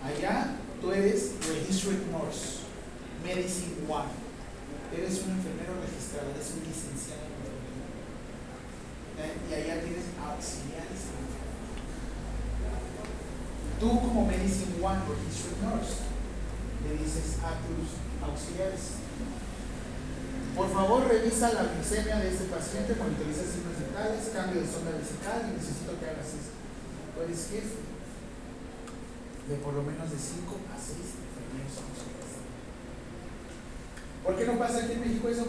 [0.00, 2.64] Allá tú eres Registered Nurse,
[3.22, 4.08] Medicine One.
[4.96, 8.00] Eres un enfermero registrado, eres un licenciado en enfermería.
[9.20, 9.36] ¿Eh?
[9.36, 11.12] Y allá tienes auxiliares.
[13.78, 16.08] Tú como Medicine One, Registered Nurse,
[16.88, 18.96] le dices a tus auxiliares,
[20.56, 20.68] por
[21.40, 25.98] revisa la glicemia de este paciente, monitoriza signos vitales, cambio de sonda vesical y necesito
[25.98, 26.60] que hagas esto.
[27.24, 27.80] Eres jefe
[29.48, 31.80] de por lo menos de 5 a 6 enfermeros.
[34.22, 35.46] ¿Por qué no pasa aquí en México eso?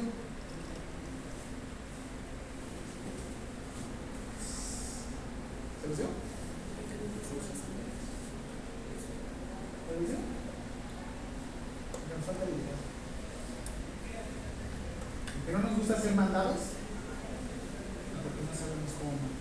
[5.82, 6.08] ¿Se los dio?
[9.88, 10.18] ¿Se los dio?
[12.16, 12.80] Nos falta habilidad.
[15.46, 15.60] ¿Que no
[16.16, 16.58] mandados?
[18.24, 19.32] Porque no sabemos cómo mandar.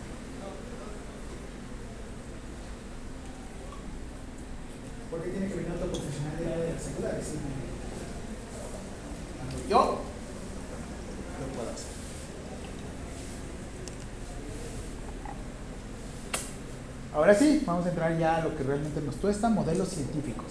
[5.11, 7.51] ¿Por qué tiene que venir otro profesional del área de la decirme?
[9.37, 10.01] Cuando yo
[11.41, 11.91] lo puedo hacer.
[17.13, 20.47] Ahora sí, vamos a entrar ya a lo que realmente nos tuesta, modelos científicos.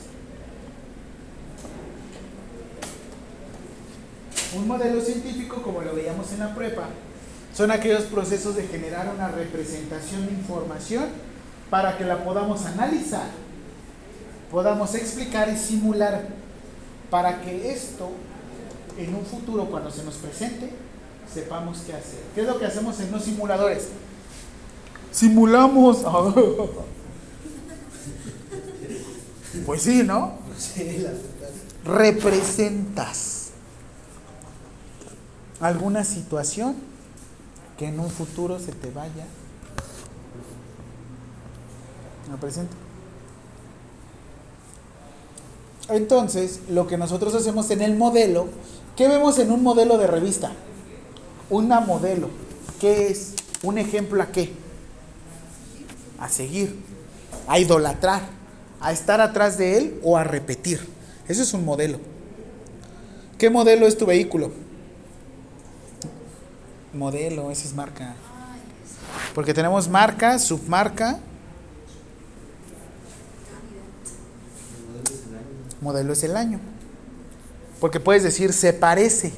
[4.56, 6.88] Un modelo científico, como lo veíamos en la prepa,
[7.56, 11.06] son aquellos procesos de generar una representación de información
[11.70, 13.30] para que la podamos analizar,
[14.52, 16.28] podamos explicar y simular,
[17.12, 18.10] para que esto,
[18.98, 20.70] en un futuro, cuando se nos presente,
[21.32, 22.20] sepamos qué hacer.
[22.34, 23.90] ¿Qué es lo que hacemos en los simuladores?
[25.12, 26.04] Simulamos.
[29.66, 30.34] Pues sí, ¿no?
[31.84, 33.39] Representas
[35.60, 36.76] alguna situación
[37.78, 39.26] que en un futuro se te vaya
[42.34, 42.78] a presentar.
[45.90, 48.48] Entonces, lo que nosotros hacemos en el modelo,
[48.96, 50.52] ¿qué vemos en un modelo de revista?
[51.50, 52.30] Una modelo.
[52.80, 53.34] ¿Qué es?
[53.64, 54.54] ¿Un ejemplo a qué?
[56.20, 56.76] A seguir,
[57.48, 58.22] a idolatrar,
[58.80, 60.88] a estar atrás de él o a repetir.
[61.28, 62.00] Eso es un modelo.
[63.38, 64.52] ¿Qué modelo es tu vehículo?
[66.94, 68.16] Modelo, esa es marca.
[69.36, 71.20] Porque tenemos marca, submarca,
[75.82, 76.60] modelo es el año.
[77.80, 79.32] Porque puedes decir se parece,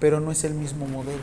[0.00, 1.22] pero no es el mismo modelo.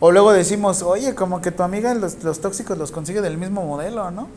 [0.00, 3.64] O luego decimos, oye, como que tu amiga los, los tóxicos los consigue del mismo
[3.64, 4.28] modelo, ¿no?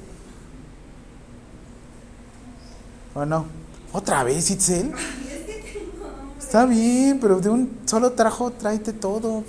[3.16, 3.46] ¿O no?
[3.92, 4.94] ¿Otra vez, Itzel?
[6.40, 9.44] Está bien, pero de un solo trajo, tráete todo.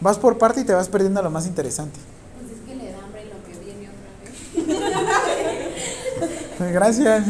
[0.00, 1.98] Vas por parte y te vas perdiendo lo más interesante.
[2.38, 4.10] Pues es que le da hambre lo que viene otra
[6.58, 6.72] vez.
[6.72, 7.26] Gracias.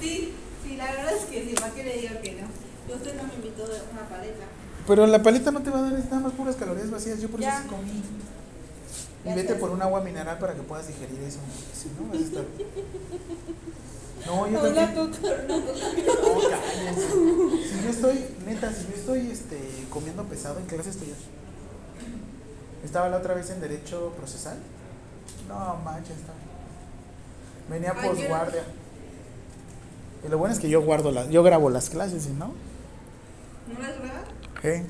[0.00, 0.34] Sí,
[0.64, 2.48] sí, la verdad es que sí, ¿para qué le digo que no?
[2.88, 4.44] Y usted no me invitó una paleta.
[4.86, 7.20] Pero la paleta no te va a dar nada más puras calorías vacías.
[7.20, 8.02] Yo por eso sí comí.
[9.24, 11.38] Y vete por un agua mineral para que puedas digerir eso.
[11.74, 12.44] Si no, vas a estar.
[14.26, 14.94] No, yo también.
[14.94, 15.10] No,
[16.50, 17.08] cállense.
[17.68, 19.58] Si yo estoy, neta, si yo estoy este,
[19.90, 21.14] comiendo pesado, ¿en qué clase estoy?
[22.84, 24.58] Estaba la otra vez en Derecho Procesal.
[25.48, 26.32] No, manches, está.
[27.68, 28.62] Venía Ay, posguardia.
[30.24, 32.52] Y lo bueno es que yo guardo las, yo grabo las clases, ¿sí, ¿no?
[33.72, 34.24] ¿No las graba?
[34.62, 34.84] ¿Eh?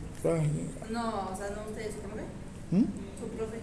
[0.90, 2.24] No, o sea, no ustedes, ¿cómo ve?
[2.70, 2.84] ¿Mm?
[3.20, 3.58] Su profe.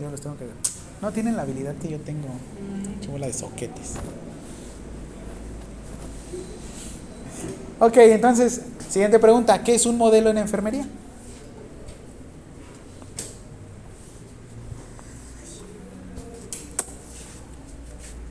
[0.00, 0.54] Yo los tengo que ver.
[1.00, 2.28] No tienen la habilidad que yo tengo.
[2.28, 3.00] Mm.
[3.00, 3.94] Chivola de soquetes.
[7.80, 8.60] Ok, entonces,
[8.90, 9.64] siguiente pregunta.
[9.64, 10.86] ¿Qué es un modelo en enfermería?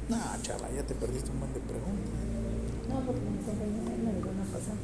[0.08, 2.10] No, chava, ya te perdiste un montón de preguntas.
[2.90, 4.76] No, porque me lo van a pasar.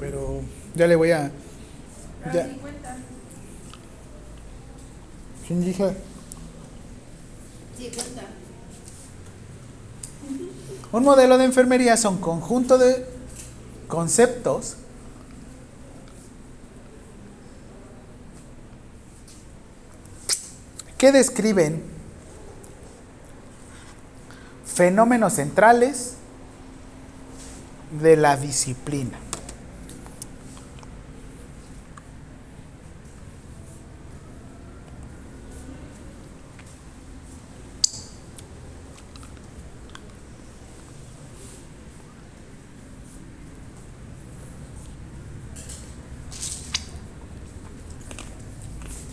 [0.00, 0.40] Pero
[0.74, 1.30] ya le voy a...
[2.32, 2.46] Ya.
[2.46, 2.96] 50.
[5.46, 5.94] Sí, dije,
[7.76, 8.22] Sí, cuenta.
[10.92, 13.19] Un modelo de enfermería son conjunto de
[13.90, 14.76] conceptos
[20.96, 21.82] que describen
[24.64, 26.14] fenómenos centrales
[28.00, 29.18] de la disciplina.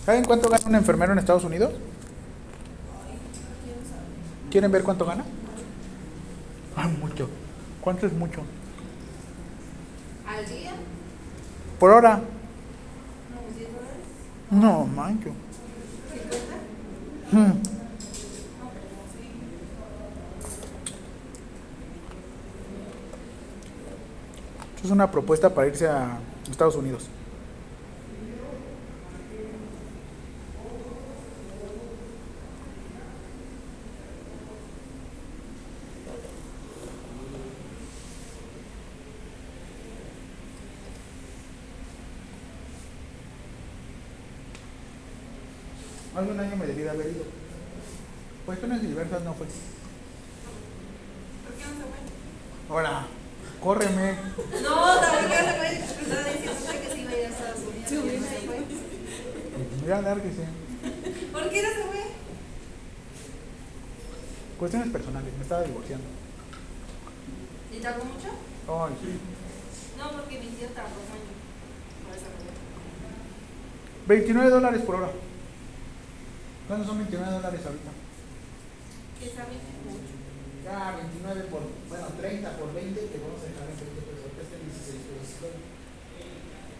[0.07, 1.73] ¿Saben cuánto gana un enfermero en Estados Unidos?
[4.49, 5.25] ¿Quieren ver cuánto gana?
[6.77, 7.27] Ah, mucho.
[7.81, 8.39] ¿Cuánto es mucho?
[10.25, 10.71] ¿Al día?
[11.77, 12.21] Por hora.
[12.21, 13.97] ¿Unos 10 dólares?
[14.49, 15.31] No, mancho.
[17.31, 17.37] ¿50?
[17.37, 17.51] Hmm.
[24.73, 26.17] Esto es una propuesta para irse a
[26.49, 27.09] Estados Unidos.
[46.17, 47.25] Hace un año me debí de haber ido.
[48.57, 49.45] Cuestiones diversas no fue.
[49.45, 49.53] ¿Por
[51.53, 52.01] qué no se fue?
[52.69, 53.05] Ahora,
[53.61, 54.17] córreme.
[54.63, 55.77] No, también que se fue.
[55.77, 57.93] Estaba diciendo usted que se iba a ir a Estados Unidos.
[57.93, 58.57] ¿Por qué no se fue?
[59.81, 60.41] Voy a dar que sí.
[61.31, 62.01] ¿Por qué no se fue?
[64.57, 66.07] Cuestiones personales, me estaba divorciando.
[67.71, 68.29] ¿Y tardó mucho?
[68.73, 69.19] Ay, sí.
[69.99, 71.29] No, porque mi tío tardó un año.
[72.07, 72.31] Por eso no.
[74.07, 75.11] 29 dólares por hora.
[76.67, 77.91] ¿Cuántos son 29 dólares ahorita?
[80.67, 80.99] ¿Qué sabe?
[80.99, 80.99] Mucho.
[80.99, 84.27] Ya, 29 por, bueno, 30 por 20, que vamos a dejar en 20 pesos.
[84.35, 85.55] Este es 16 pesos.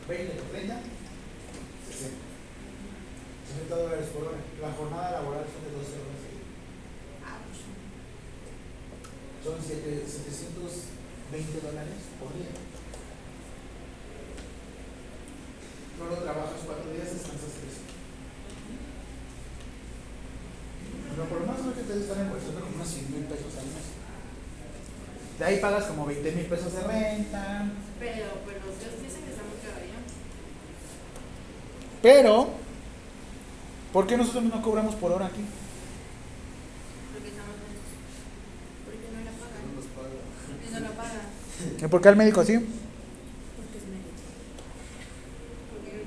[0.08, 0.76] 20 por 30,
[1.88, 2.18] 60.
[3.48, 4.40] 60 dólares por hora.
[4.62, 6.20] La jornada laboral son de 12 horas.
[7.32, 7.64] Ouch.
[9.44, 12.52] Son siete- 720 dólares por día.
[15.98, 17.88] Solo trabajas 4 días, descansas 3.
[21.18, 23.66] Pero por lo menos creo que te están embolsando como unos 100 mil pesos al
[23.74, 23.88] mes.
[25.40, 27.70] De ahí pagas como 20 mil pesos de renta.
[28.00, 30.00] Pero, pero ustedes dicen que está muy caro ya.
[32.02, 32.50] Pero,
[33.94, 35.42] ¿por qué nosotros no cobramos por hora aquí?
[37.14, 37.56] Porque estamos.
[38.86, 39.76] Porque no la No pagan.
[39.76, 40.10] nos paga.
[40.68, 41.86] Y no la pagan.
[41.86, 42.54] ¿Y ¿Por qué al médico así?
[42.58, 44.10] Porque es médico.
[45.72, 46.02] Porque.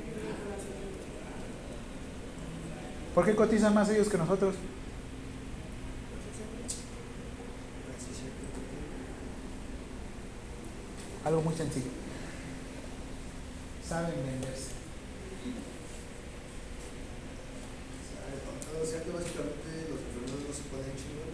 [3.14, 4.54] ¿Por qué cotizan más ellos que nosotros?
[7.96, 8.36] Así es cierto.
[11.30, 11.94] Algo muy sencillo.
[13.86, 14.74] Saben venderse.
[18.74, 21.30] O sea que básicamente los enfermeros no se pueden chingar.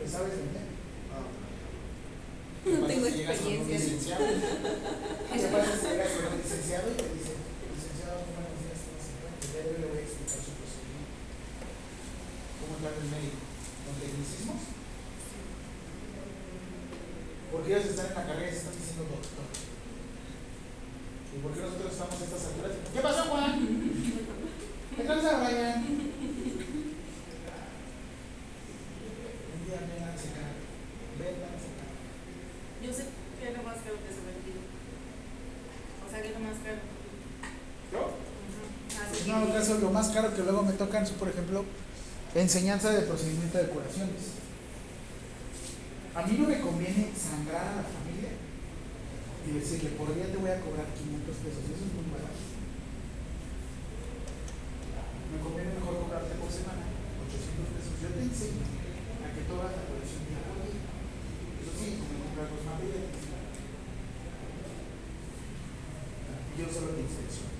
[0.00, 0.64] ¿Te sabes vender?
[1.12, 1.28] Ah,
[2.64, 3.76] No tengo experiencia.
[3.84, 4.24] licenciado.
[4.24, 9.12] ¿Qué pasa si llegas con un licenciado y te dice, licenciado, buenos días, ¿cómo se
[9.12, 9.44] encuentra?
[9.44, 11.12] El día de hoy le voy a explicar su procedimiento.
[12.64, 13.44] ¿Cómo entrar el médico?
[13.84, 14.72] ¿Con tecnicismos?
[17.46, 19.46] Porque ellos están en la carrera y se están diciendo doctor.
[21.32, 22.72] ¿Y por qué nosotros estamos a estas alturas?
[22.92, 23.54] ¿Qué pasó, Juan?
[24.96, 25.78] ¿Qué tranza, Brian?
[29.46, 30.52] Un día vengan a secar.
[31.16, 31.88] Vengan a secar.
[32.82, 33.02] Yo sé
[33.40, 34.60] que es lo más caro que se me pide.
[36.04, 36.82] O sea, que es lo más caro.
[37.92, 38.00] ¿Yo?
[38.10, 38.62] Ujú.
[39.00, 39.30] Así
[39.80, 41.64] Lo más caro que luego me tocan son, por ejemplo,
[42.34, 44.40] enseñanza de procedimiento de curaciones.
[46.14, 48.32] A mí no me conviene sangrar a la familia
[49.44, 52.40] y decirle, por día te voy a cobrar 500 pesos, eso es muy barato.
[55.28, 56.88] Me conviene mejor cobrarte por semana
[57.20, 57.92] 800 pesos.
[58.00, 60.88] Yo te enseño a que hagas la día por día.
[61.60, 63.12] Eso sí, como comprar los materiales.
[66.56, 67.52] Yo solo te inspecciono.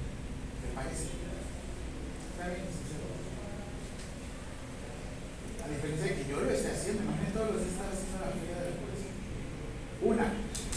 [0.64, 1.35] ¿Te parece?
[2.46, 2.54] A
[5.66, 8.62] diferencia de que yo lo esté haciendo, imagínate todos los que están haciendo la fila
[8.62, 9.10] de la curación.
[10.06, 10.30] Una,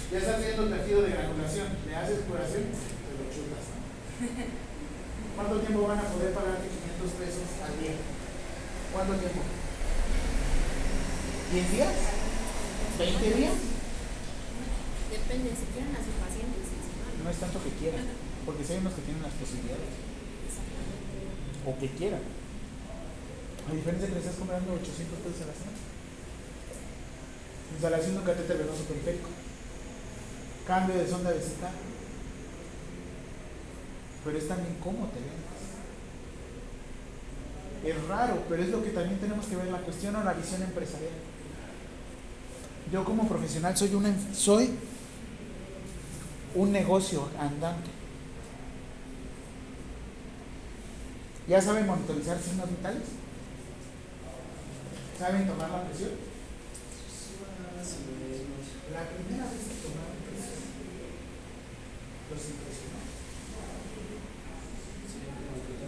[0.09, 3.69] ya estás haciendo el tejido de granulación, le haces curación, te lo chutas.
[3.69, 3.77] ¿no?
[5.37, 7.93] ¿Cuánto tiempo van a poder pagarte 500 pesos al día?
[8.89, 9.45] ¿Cuánto tiempo?
[11.53, 11.93] ¿10 días?
[12.97, 13.53] ¿20 días?
[15.13, 16.65] Depende, si quieren a sus pacientes.
[17.21, 18.09] No es tanto que quieran,
[18.45, 20.08] porque si hay unos que tienen las posibilidades
[21.65, 22.21] o que quieran.
[23.69, 25.77] A diferencia que le estás cobrando 800 pesos a la semana.
[27.71, 29.29] Instalación de un catéter venoso periférico.
[30.65, 31.71] Cambio de sonda vesical.
[34.23, 35.49] Pero es también cómo te vendes.
[37.85, 40.61] Es raro, pero es lo que también tenemos que ver, la cuestión o la visión
[40.61, 41.13] empresarial.
[42.91, 44.71] Yo como profesional soy una soy
[46.55, 47.98] un negocio andante.
[51.49, 53.01] ¿Ya saben monitorizar signos vitales?
[55.17, 56.11] ¿Saben tomar la presión?
[58.93, 60.61] La primera vez que tomaron presión,
[62.29, 62.99] los impresionó.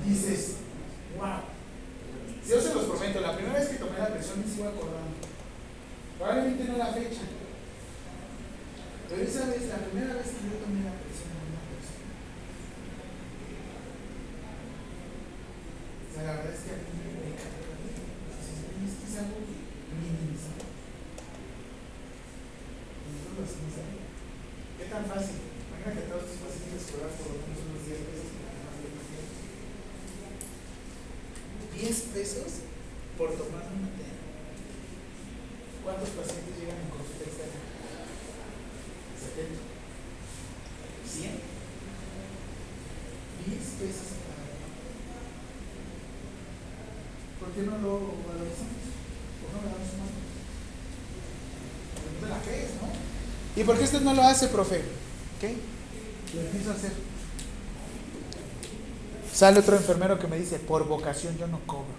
[0.04, 0.58] Dices,
[1.16, 1.46] wow.
[2.48, 5.18] Yo se los prometo, la primera vez que tomé la presión me sigo acordando.
[6.18, 7.22] Probablemente no la fecha.
[9.10, 12.12] Pero esa vez, la primera vez que yo tomé la presión a una persona.
[16.11, 17.66] O sea, la verdad es que a mí me encanta.
[17.82, 19.58] Es que es algo que
[19.90, 20.62] minimizar.
[23.10, 24.06] Nosotros lo hacemos ahí.
[24.78, 25.38] ¿Qué tan fácil?
[25.42, 28.78] Imagina que todos tus pacientes cobran por lo menos unos 10 pesos y nada más
[28.78, 28.94] de
[31.82, 32.70] 10 pesos
[33.18, 34.06] por tomar una té.
[35.82, 37.62] ¿Cuántos pacientes llegan en consulta externa?
[39.18, 39.58] 70.
[41.02, 41.42] 100.
[43.42, 44.70] 10 pesos cada uno.
[47.42, 48.00] ¿Por qué no lo
[48.30, 48.82] valorizamos?
[49.42, 49.92] ¿Por qué no le damos
[52.22, 53.62] no te la crees, ¿no?
[53.62, 54.84] ¿Y por qué usted no lo hace, profe?
[55.42, 55.58] ¿Qué?
[56.36, 56.92] Lo empiezo a hacer.
[59.34, 61.96] Sale otro enfermero que me dice, por vocación yo no cobro.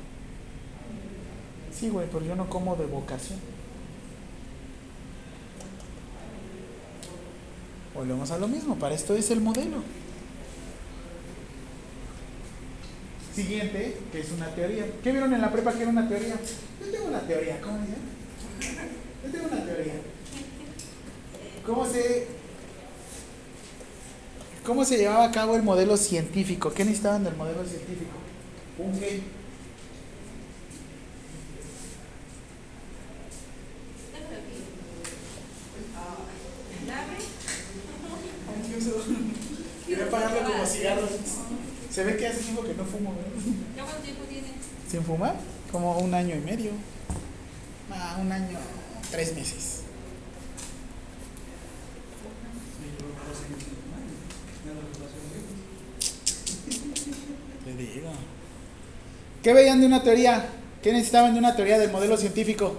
[1.77, 3.41] Sí, güey, pero yo no como de vocación.
[7.95, 9.83] Volvemos a lo mismo, para esto es el modelo.
[13.35, 14.85] Siguiente, que es una teoría.
[15.03, 16.35] ¿Qué vieron en la prepa que era una teoría?
[16.81, 17.97] Yo tengo una teoría, ¿cómo dice?
[19.25, 19.95] Yo tengo una teoría.
[21.65, 22.27] ¿Cómo se,
[24.65, 26.73] ¿Cómo se llevaba a cabo el modelo científico?
[26.73, 28.13] ¿Qué necesitaban del modelo científico?
[28.79, 29.23] ¿Un qué?
[39.87, 41.11] Quería pagarlo como cigarros.
[41.93, 43.31] Se ve que hace tiempo que no fumo, ¿verdad?
[43.77, 44.49] ¿Ya cuánto tiempo tiene?
[44.91, 45.35] ¿Sin fumar?
[45.71, 46.71] Como un año y medio.
[47.91, 48.59] Ah, un año,
[49.11, 49.83] tres meses.
[57.65, 58.11] Te digo.
[59.43, 60.47] ¿Qué veían de una teoría?
[60.83, 62.79] ¿Qué necesitaban de una teoría del modelo científico?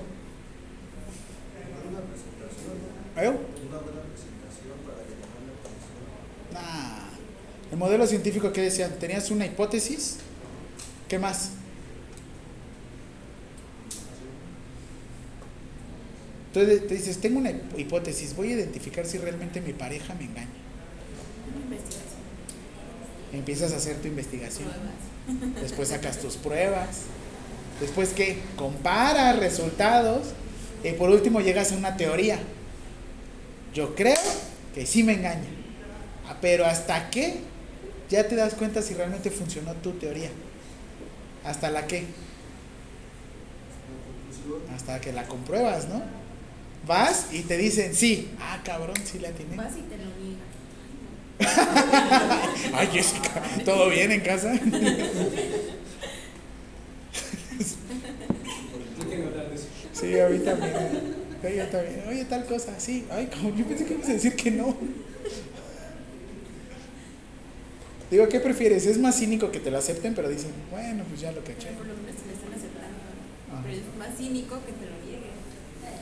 [3.16, 3.28] ¿Eh?
[3.30, 6.02] una buena presentación para que tomen la atención.
[6.54, 7.04] Nah.
[7.74, 8.92] El modelo científico, ¿qué decían?
[9.00, 10.18] ¿Tenías una hipótesis?
[11.08, 11.50] ¿Qué más?
[16.54, 20.26] Entonces te dices, tengo una hip- hipótesis, voy a identificar si realmente mi pareja me
[20.26, 20.50] engaña.
[23.34, 24.70] Empiezas a hacer tu investigación.
[25.60, 26.90] Después sacas tus pruebas.
[27.82, 28.38] Después, ¿qué?
[28.56, 30.28] Comparas resultados.
[30.84, 32.38] Y por último llegas a una teoría.
[33.74, 34.14] Yo creo
[34.76, 35.50] que sí me engaña.
[36.30, 37.52] Ah, Pero hasta qué
[38.14, 40.30] ya te das cuenta si realmente funcionó tu teoría.
[41.44, 42.06] ¿Hasta la qué?
[44.76, 46.04] Hasta que la compruebas, ¿no?
[46.86, 48.30] Vas y te dicen, sí.
[48.40, 49.56] Ah, cabrón, sí la tiene.
[49.56, 50.54] Vas y te lo niegan.
[52.76, 54.54] Ay, Jessica, ¿todo bien en casa?
[59.94, 60.74] Sí, a mí también.
[61.44, 62.04] Yo también.
[62.10, 63.06] Oye, tal cosa, sí.
[63.10, 64.76] Ay, como yo pensé que ibas a decir que no.
[68.14, 68.86] Digo, ¿qué prefieres?
[68.86, 71.66] Es más cínico que te lo acepten, pero dicen, bueno, pues ya lo caché.
[71.74, 73.00] Pero por lo menos te lo están aceptando.
[73.52, 73.62] Ajá.
[73.66, 75.34] Pero es más cínico que te lo nieguen.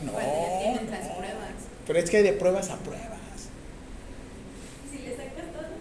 [0.06, 0.12] No,
[0.60, 1.56] tienen las pruebas.
[1.88, 3.48] Pero es que hay de pruebas a pruebas.
[4.92, 5.72] Si le sacas todo,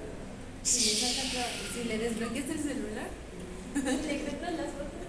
[0.62, 3.08] Si le sacan toda- si le desbloqueas el celular,
[3.74, 5.02] le encuentras las fotos.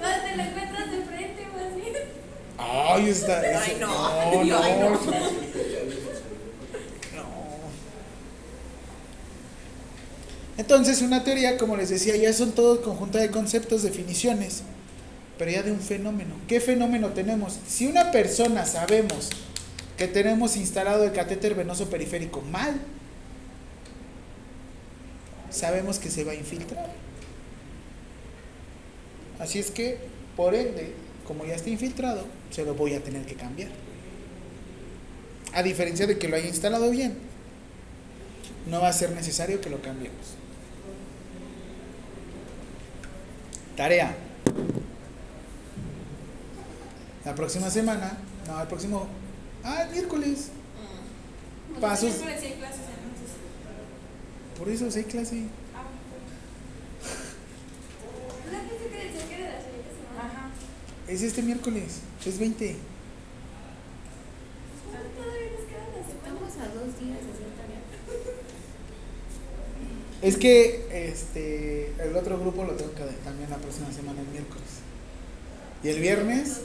[0.00, 1.82] Más te lo encuentras de frente o así.
[2.58, 3.40] Ay, está.
[3.40, 4.44] Ay, no.
[4.44, 4.90] No.
[4.90, 5.00] No.
[10.58, 14.62] Entonces, una teoría, como les decía, ya son todo conjunto de conceptos, definiciones,
[15.38, 16.34] pero ya de un fenómeno.
[16.48, 17.60] ¿Qué fenómeno tenemos?
[17.68, 19.30] Si una persona sabemos
[19.96, 22.74] que tenemos instalado el catéter venoso periférico mal,
[25.48, 26.90] sabemos que se va a infiltrar.
[29.38, 29.98] Así es que,
[30.36, 30.92] por ende,
[31.24, 33.70] como ya está infiltrado, se lo voy a tener que cambiar.
[35.52, 37.16] A diferencia de que lo haya instalado bien,
[38.66, 40.36] no va a ser necesario que lo cambiemos.
[43.78, 44.12] Tarea.
[47.24, 48.18] La próxima semana,
[48.48, 49.06] no, el próximo,
[49.62, 50.48] ah, el miércoles.
[51.68, 52.12] Pues Pasos.
[52.12, 53.30] sí hay clases entonces.
[54.58, 55.44] Por eso sí hay clase.
[55.76, 55.84] Ah.
[60.18, 60.50] Ajá.
[61.06, 62.76] Es este miércoles, es 20.
[65.16, 66.18] Todavía nos queda la semana.
[66.18, 67.47] Estamos a dos días.
[70.20, 74.64] Es que este el otro grupo lo tengo que también la próxima semana el miércoles.
[75.82, 76.62] Y el viernes,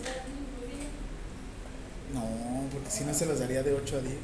[2.13, 2.23] no,
[2.71, 4.15] porque si no se los daría de 8 a 10.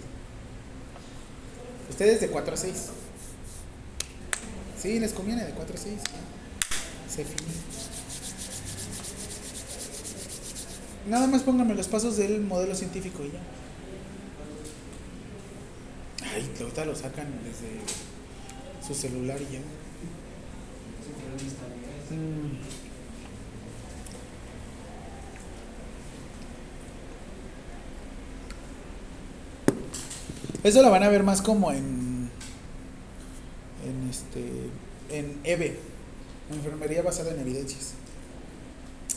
[1.91, 2.89] Ustedes de 4 a 6.
[4.81, 5.95] Sí, les conviene de 4 a 6.
[5.95, 7.13] ya.
[7.13, 7.51] Se finí.
[11.07, 13.39] Nada más pónganme los pasos del modelo científico y ya.
[16.31, 17.79] Ay, ahorita lo sacan desde
[18.89, 19.59] su celular y ya.
[22.15, 22.57] Mm.
[30.63, 32.31] Eso lo van a ver más como en
[33.85, 34.41] en este
[35.11, 35.77] en EVE,
[36.51, 37.93] enfermería basada en evidencias.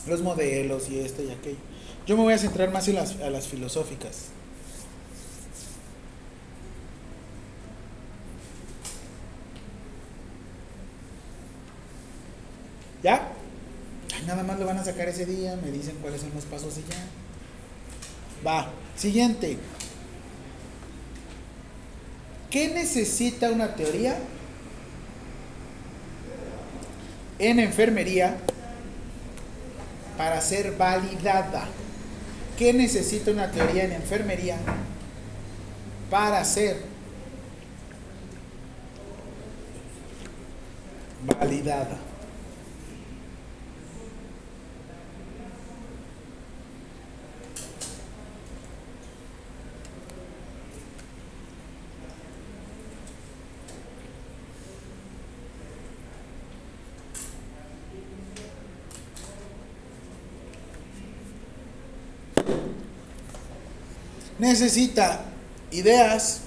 [0.07, 1.57] Los modelos y este y aquello.
[2.05, 4.27] Yo me voy a centrar más en las, a las filosóficas.
[13.03, 13.27] ¿Ya?
[14.25, 16.81] Nada más lo van a sacar ese día, me dicen cuáles son los pasos y
[16.89, 18.47] ya.
[18.49, 19.57] Va, siguiente.
[22.49, 24.15] ¿Qué necesita una teoría
[27.39, 28.37] en enfermería
[30.17, 31.67] para ser validada?
[32.57, 34.57] ¿Qué necesita una teoría en enfermería
[36.09, 36.77] para ser
[41.25, 42.12] validada?
[64.43, 65.21] Necesita
[65.71, 66.41] ideas,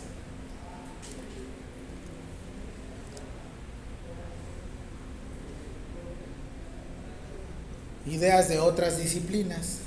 [8.06, 9.78] ideas de otras disciplinas.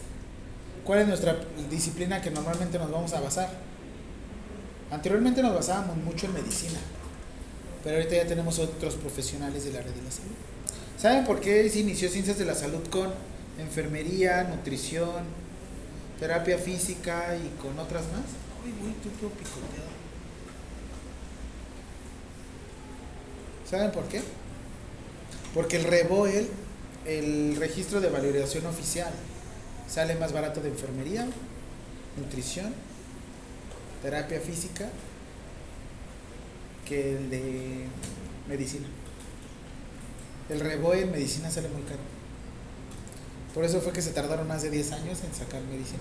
[0.83, 1.37] ¿Cuál es nuestra
[1.69, 3.49] disciplina que normalmente nos vamos a basar?
[4.91, 6.79] Anteriormente nos basábamos mucho en medicina,
[7.83, 10.31] pero ahorita ya tenemos otros profesionales del área de la salud.
[10.97, 13.13] ¿Saben por qué se inició Ciencias de la Salud con
[13.59, 15.23] enfermería, nutrición,
[16.19, 18.25] terapia física y con otras más.
[18.65, 19.89] Uy, uy, tú todo picoteado.
[23.69, 24.21] ¿Saben por qué?
[25.53, 26.49] Porque el REBOEL,
[27.05, 29.11] el registro de valoración oficial,
[29.87, 31.27] sale más barato de enfermería,
[32.17, 32.73] nutrición,
[34.01, 34.89] terapia física
[36.87, 37.85] que el de
[38.47, 38.87] medicina.
[40.49, 42.18] El REBOE en medicina sale muy caro.
[43.53, 45.99] Por eso fue que se tardaron más de 10 años en sacar medicina.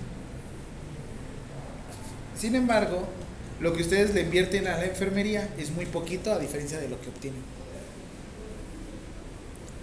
[2.38, 3.08] Sin embargo,
[3.60, 7.00] lo que ustedes le invierten a la enfermería es muy poquito a diferencia de lo
[7.00, 7.42] que obtienen.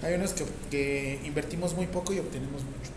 [0.04, 2.92] Hay unos que, que invertimos muy poco y obtenemos mucho.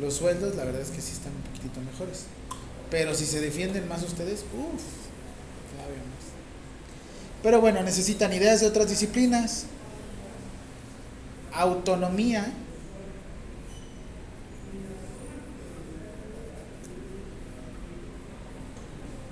[0.00, 2.24] Los sueldos, la verdad es que sí están un poquitito mejores.
[2.90, 4.82] Pero si se defienden más ustedes, uff,
[5.72, 6.28] todavía más.
[7.42, 9.64] Pero bueno, necesitan ideas de otras disciplinas,
[11.54, 12.52] autonomía,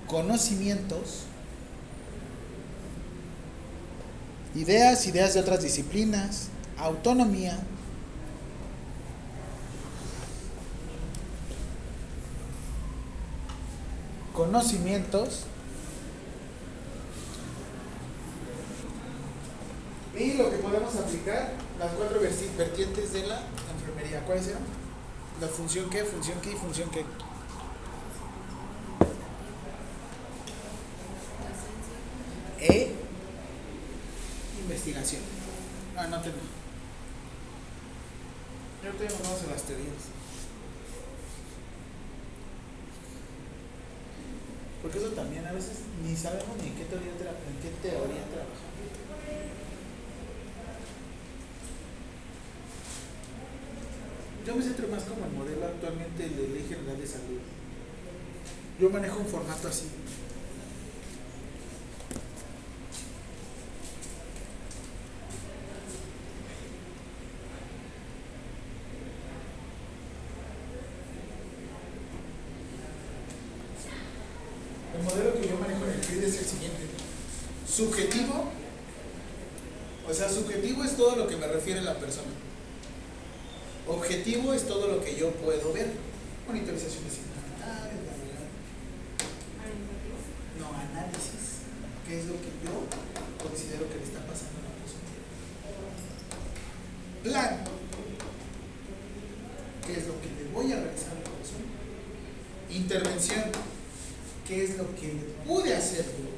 [0.07, 1.25] conocimientos,
[4.55, 6.49] ideas, ideas de otras disciplinas,
[6.79, 7.59] autonomía,
[14.35, 15.45] conocimientos.
[20.19, 23.41] Y lo que podemos aplicar, las cuatro vertientes de la
[23.75, 24.21] enfermería.
[24.27, 24.63] ¿Cuáles eran?
[25.41, 27.05] La función qué, función qué y función qué.
[32.61, 32.95] E
[34.61, 35.23] investigación.
[35.97, 36.37] Ah, no tengo.
[38.85, 39.89] Yo tengo vamos a las teorías.
[44.83, 48.60] Porque eso también a veces ni sabemos ni en qué teoría, en qué teoría trabajamos.
[54.51, 57.39] Yo me centro más como el modelo actualmente de Ley General de Salud.
[58.81, 59.85] Yo manejo un formato así.
[74.97, 76.81] El modelo que yo manejo en el CRID es el siguiente.
[77.69, 78.47] Subjetivo,
[80.09, 82.31] o sea, subjetivo es todo lo que me refiere la persona.
[83.91, 85.93] Objetivo es todo lo que yo puedo ver.
[86.47, 86.73] Bla, bla.
[90.59, 91.61] No, análisis.
[92.09, 92.73] ¿Qué es lo que yo
[93.39, 95.13] considero que le está pasando a la persona?
[97.23, 97.65] Plan.
[99.87, 101.69] ¿Qué es lo que le voy a realizar a la persona?
[102.71, 103.45] Intervención.
[104.49, 105.09] ¿Qué es lo que
[105.47, 106.31] pude hacer yo?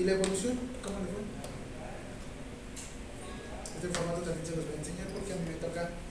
[0.00, 0.56] ¿Y la evolución?
[0.84, 1.26] ¿Cómo le fue?
[3.74, 6.05] Este formato también se los voy a enseñar porque a mí me toca.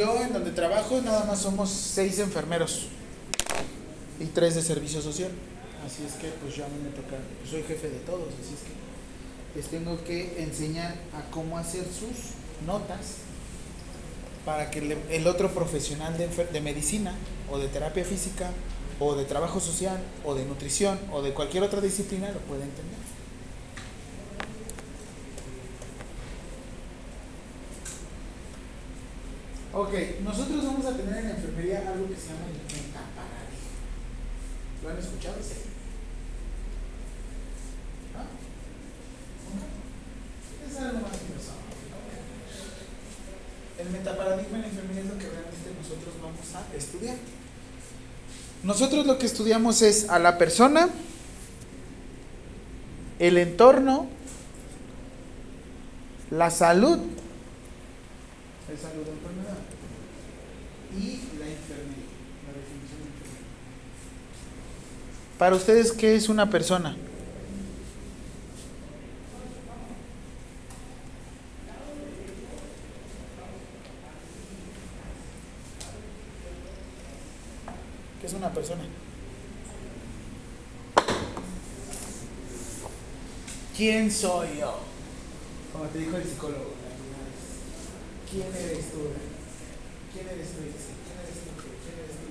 [0.00, 2.86] Yo en donde trabajo nada más somos seis enfermeros
[4.18, 5.30] y tres de servicio social.
[5.86, 8.54] Así es que pues yo a mí me toca, yo soy jefe de todos, así
[8.54, 12.32] es que les tengo que enseñar a cómo hacer sus
[12.66, 13.16] notas
[14.46, 17.14] para que el otro profesional de medicina
[17.52, 18.52] o de terapia física
[19.00, 23.19] o de trabajo social o de nutrición o de cualquier otra disciplina lo pueda entender.
[29.80, 33.80] Ok, nosotros vamos a tener en la enfermería algo que se llama el metaparadigma.
[34.82, 35.36] ¿Lo han escuchado?
[38.14, 38.26] ¿Ah?
[39.48, 40.68] Ok.
[40.68, 41.96] Es algo más filosófico.
[43.78, 47.16] El metaparadigma en la enfermería es lo que realmente nosotros vamos a estudiar.
[48.62, 50.90] Nosotros lo que estudiamos es a la persona,
[53.18, 54.08] el entorno,
[56.30, 56.98] la salud,
[58.70, 59.58] el salud de enfermedad
[60.96, 62.06] y la enfermería,
[62.46, 63.46] la definición de enfermedad.
[65.38, 66.96] Para ustedes, ¿qué es una persona?
[78.20, 78.82] ¿Qué es una persona?
[83.76, 84.78] ¿Quién soy yo?
[85.72, 86.79] Como te dijo el psicólogo.
[88.30, 89.10] ¿Quién eres tú?
[90.14, 90.62] ¿Quién eres tú?
[90.62, 91.50] ¿Quién eres tú?
[91.50, 92.30] ¿Quién eres tú?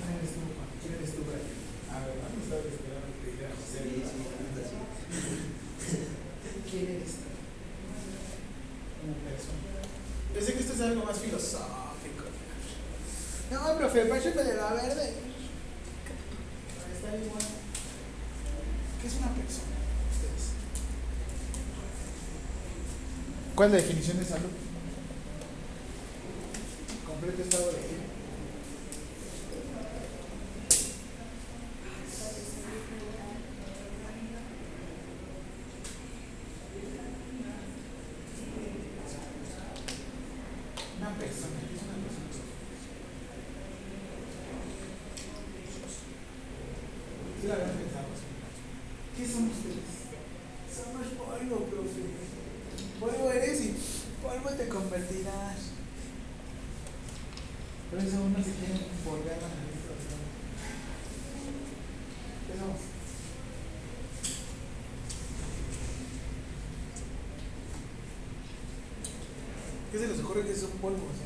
[0.00, 0.72] ¿Quién eres tú, Juan?
[0.80, 1.52] ¿Quién eres tú, Brian?
[1.92, 4.00] A ver, no estaba esperando que te José.
[4.00, 4.80] Así.
[6.64, 7.28] ¿Quién eres tú?
[9.04, 9.68] Una persona.
[10.32, 12.24] Pensé que esto es algo más filosófico.
[13.52, 15.12] No, profe, pásame de la verde.
[16.88, 17.44] Está igual.
[18.96, 19.79] ¿Qué es una persona?
[23.60, 24.48] ¿Cuál es la definición de salud?
[27.06, 28.06] Completo estado de vida.
[40.96, 42.32] Una persona, ¿qué es una persona?
[47.38, 48.08] Sí, la habían pensado.
[49.18, 50.08] ¿Qué son ustedes?
[50.74, 52.30] Somos polvo, profe.
[53.00, 53.74] Polvo eres y
[54.22, 55.72] polvo te convertirás.
[57.90, 58.74] Por eso uno se quiere
[59.06, 59.80] volver a la nariz.
[62.46, 62.80] ¿Qué somos?
[69.90, 71.16] ¿Qué se les ocurre que son polvos?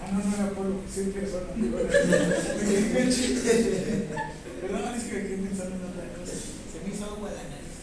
[0.00, 1.52] Ah, no, no era polvo, soy persona.
[4.60, 6.32] Perdón, es que me quedé pensando en otra cosa.
[6.32, 7.76] Se me hizo agua la nariz.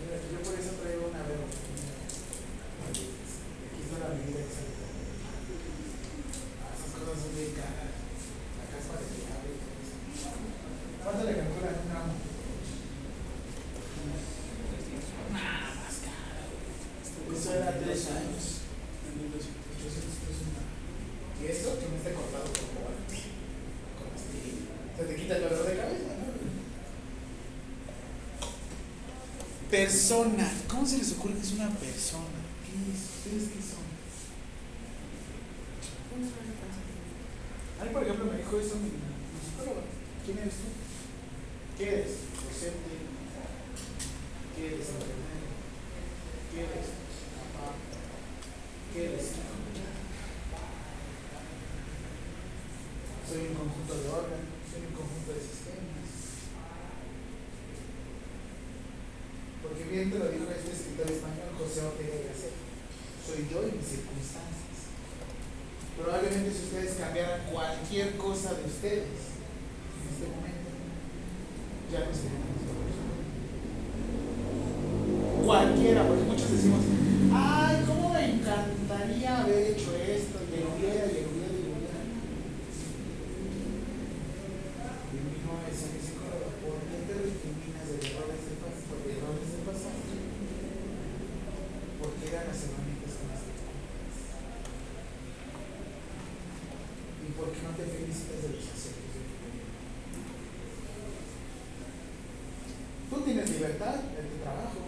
[0.00, 1.46] Mira, Yo por eso traigo una vela.
[2.88, 3.04] Aquí
[3.84, 4.84] está la medida exacta.
[6.60, 7.90] Ah, esas cosas son bien caras.
[8.60, 10.30] La caspa de llave y todo eso.
[11.02, 12.14] ¿Cuánto le calculan un gramo?
[15.34, 16.54] Nada más caro.
[17.34, 18.44] Eso era tres años.
[19.06, 20.64] En 1800 pesos una.
[21.40, 23.14] Y esto que no esté cortado por cobalto.
[23.96, 24.68] Con este.
[24.96, 26.28] Se te quita el dolor de cabeza, ¿no?
[29.90, 30.46] Persona.
[30.68, 32.38] ¿Cómo se les ocurre que es una persona?
[32.62, 33.10] ¿Qué es?
[33.10, 33.82] ¿Ustedes qué son?
[37.80, 39.82] A mí, por ejemplo, me dijo eso mi, mi psicóloga.
[40.24, 40.70] ¿Quién eres tú?
[41.76, 42.10] ¿Qué eres?
[42.38, 42.94] Docente.
[44.54, 44.86] ¿Qué eres?
[44.94, 45.50] Enfermero.
[46.54, 46.86] ¿Qué eres?
[47.50, 47.74] Papá.
[48.94, 49.26] ¿Qué eres?
[49.34, 49.50] hijo?
[53.26, 56.06] soy un conjunto de órganos, soy un conjunto de sistemas.
[59.62, 62.56] Porque bien te lo dijo este escritor español, José Ortega y Gasset,
[63.22, 64.90] soy yo y mis circunstancias.
[65.94, 70.70] Probablemente si ustedes cambiaran cualquier cosa de ustedes en este momento,
[71.92, 73.14] ya no serían la misma persona.
[75.46, 76.82] Cualquiera, porque muchos decimos,
[77.30, 80.40] ay, ¿cómo me encantaría haber hecho esto?
[80.50, 82.00] Y lo hubiera, y lo hubiera, y lo hubiera.
[85.12, 88.96] Y mi hijo me decía, mi psicólogo, ¿por qué te recriminas de errores del pasado?
[89.04, 90.00] De errores del pasado?
[92.00, 94.16] Porque eran las herramientas con las que te conectas.
[97.20, 99.66] ¿Y por qué no te felicitas de los aciertos de tu vida?
[103.10, 104.80] Tú tienes libertad en tu trabajo.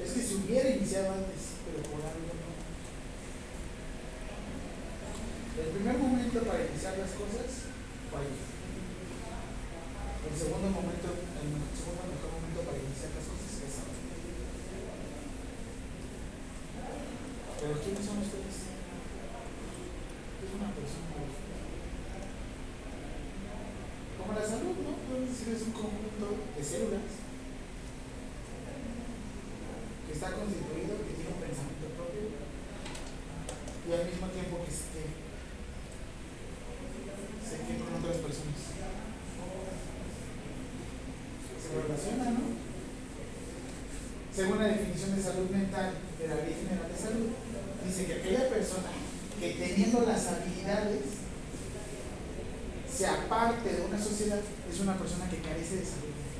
[0.00, 2.48] Es que si hubiera iniciado antes, pero por algo no.
[5.60, 7.68] El primer momento para iniciar las cosas
[8.08, 8.32] fue ahí.
[10.24, 14.00] El segundo momento, el me- segundo mejor momento para iniciar las cosas es ahora.
[17.60, 18.56] Pero ¿quiénes son ustedes?
[20.40, 21.12] Es una persona.
[24.16, 24.92] Como la salud, ¿no?
[25.08, 26.26] Puedes decir es un conjunto
[26.66, 27.20] células
[30.06, 35.06] que está constituido, que tiene un pensamiento propio y al mismo tiempo que se,
[37.46, 38.60] se con otras personas.
[41.60, 42.60] Se relaciona, ¿no?
[44.34, 47.28] Según la definición de salud mental de la Ley General de Salud,
[47.84, 48.90] dice que aquella persona
[49.38, 51.02] que teniendo las habilidades
[52.90, 56.30] se aparte de una sociedad es una persona que carece de salud mental.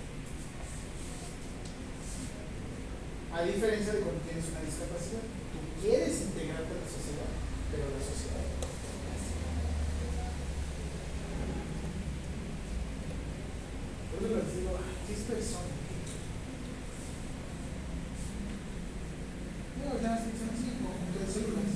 [3.41, 7.25] A diferencia de cuando tienes una discapacidad, tú quieres integrarte a la sociedad,
[7.73, 8.69] pero la sociedad no.
[14.12, 15.73] Por eso les digo, ¿qué es persona?
[19.81, 21.73] No, ya las personas sí, un conjunto de células,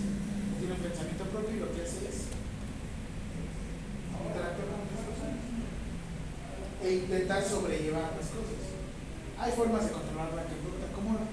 [0.61, 2.29] tiene un pensamiento propio y lo que hace es
[4.13, 5.41] interactuar con otras personas
[6.85, 8.61] e intentar sobrellevar las cosas.
[9.41, 10.04] Hay formas de.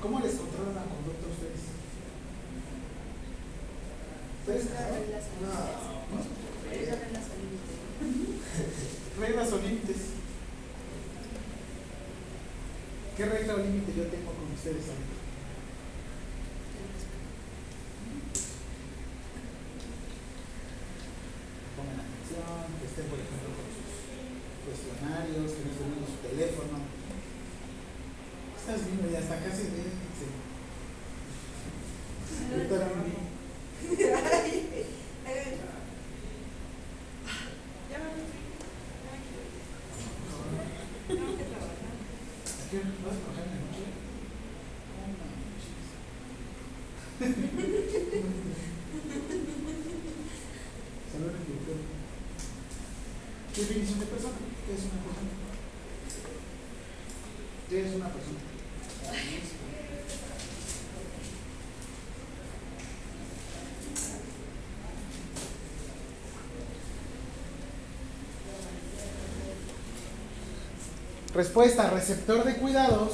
[0.01, 1.61] ¿Cómo, les controlan la conducta a ustedes?
[4.41, 4.65] ¿Ustedes?
[5.41, 5.51] ¿No?
[9.21, 9.97] Reglas o límites.
[13.15, 15.21] ¿Qué regla o límite yo tengo con ustedes ahorita?
[21.77, 24.01] Pongan atención, que estén, por ejemplo, con sus
[24.65, 27.00] cuestionarios, que no estén viendo su teléfono.
[28.61, 29.81] Estás viendo ya hasta casi de
[30.13, 30.27] sí.
[32.53, 33.23] Ahorita era un niño.
[33.81, 34.05] ¿A
[42.69, 43.85] qué hora vas a trabajar en la noche?
[51.11, 51.79] Salud en director.
[53.53, 54.37] ¿Qué definición de persona?
[54.67, 55.33] ¿Qué es una persona?
[57.69, 58.51] ¿Qué es una persona?
[71.41, 73.13] Respuesta, receptor de cuidados.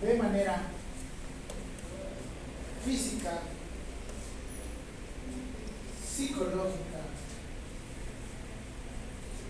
[0.00, 0.62] De manera
[2.84, 3.40] física,
[6.06, 7.00] psicológica,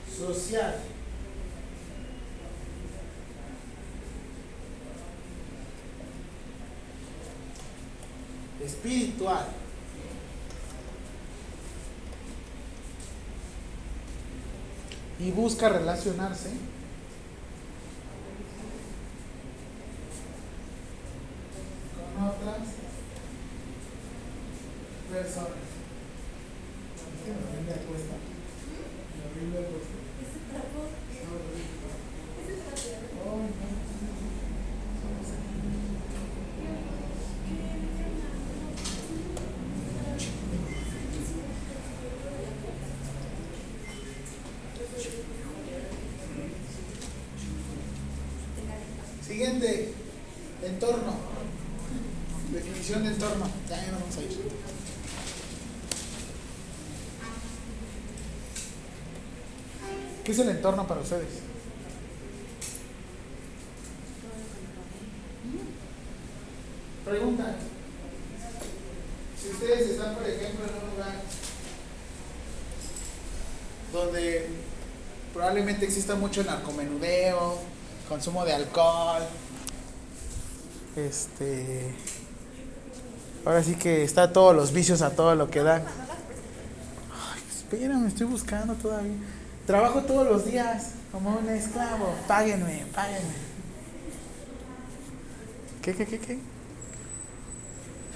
[0.08, 0.80] social,
[8.64, 9.46] espiritual.
[15.34, 16.50] Busca relacionarse
[22.16, 22.58] con otras
[25.10, 25.48] personas.
[27.14, 28.14] Es que me Biblia cuesta.
[29.16, 29.94] La Biblia cuesta.
[33.24, 33.70] Oh, no.
[49.26, 49.94] Siguiente,
[50.62, 51.14] entorno.
[52.52, 53.46] Definición de entorno.
[53.68, 54.28] Ya, ya nos vamos a ir.
[60.24, 61.50] ¿Qué es el entorno para ustedes?
[67.04, 67.56] Pregunta.
[69.40, 71.14] Si ustedes están, por ejemplo, en un lugar
[73.92, 74.48] donde
[75.32, 77.58] probablemente exista mucho narcomenudeo,
[78.08, 79.22] consumo de alcohol,
[80.94, 81.94] este,
[83.44, 85.82] ahora sí que está todos los vicios a todo lo que dan.
[85.82, 89.16] Ay, espérame, estoy buscando todavía.
[89.70, 92.12] Trabajo todos los días como un esclavo.
[92.26, 93.34] Páguenme, páguenme.
[95.80, 96.38] ¿Qué, qué, qué, qué?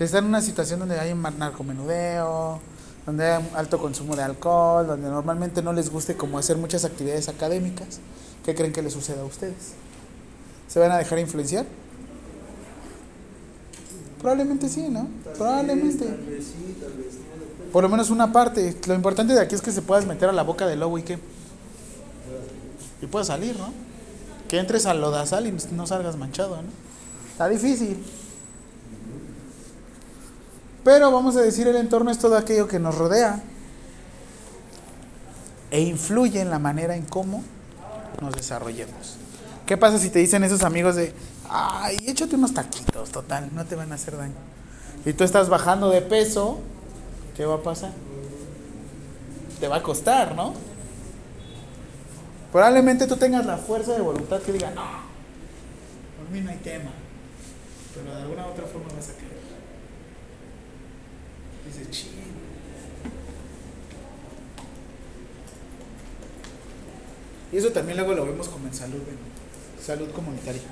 [0.00, 2.58] Está en una situación donde hay un narcomenudeo,
[3.06, 7.28] donde hay alto consumo de alcohol, donde normalmente no les guste como hacer muchas actividades
[7.28, 8.00] académicas.
[8.44, 9.74] ¿Qué creen que les suceda a ustedes?
[10.66, 11.66] ¿Se van a dejar influenciar?
[14.18, 15.06] Probablemente sí, ¿no?
[15.38, 16.04] Probablemente.
[16.04, 17.70] Tal vez sí, tal vez no.
[17.70, 18.74] Por lo menos una parte.
[18.88, 21.04] Lo importante de aquí es que se puedas meter a la boca del lobo y
[21.04, 21.32] que.
[23.04, 23.70] Y puedas salir, ¿no?
[24.48, 26.68] Que entres al lodazal y no salgas manchado, ¿no?
[27.30, 28.02] Está difícil.
[30.82, 33.42] Pero vamos a decir, el entorno es todo aquello que nos rodea
[35.70, 37.44] e influye en la manera en cómo
[38.22, 39.16] nos desarrollemos.
[39.66, 41.12] ¿Qué pasa si te dicen esos amigos de,
[41.50, 44.32] ay, échate unos taquitos, total, no te van a hacer daño?
[45.04, 46.60] Y tú estás bajando de peso,
[47.36, 47.92] ¿qué va a pasar?
[49.60, 50.54] Te va a costar, ¿no?
[52.54, 54.84] Probablemente tú tengas la fuerza de voluntad que diga, no,
[56.16, 56.92] por mí no hay tema,
[57.92, 59.38] pero de alguna u otra forma vas a querer.
[61.66, 62.12] Dice, ching.
[67.50, 69.18] Y eso también luego lo vemos como en salud, ¿ven?
[69.84, 70.62] salud comunitaria.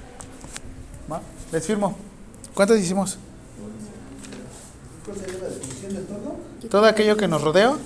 [1.11, 1.21] ¿Va?
[1.51, 1.97] Les firmo.
[2.55, 3.19] ¿Cuántos hicimos?
[5.05, 6.37] ¿Cuál sería la definición de todo?
[6.71, 7.77] Todo aquello que nos rodea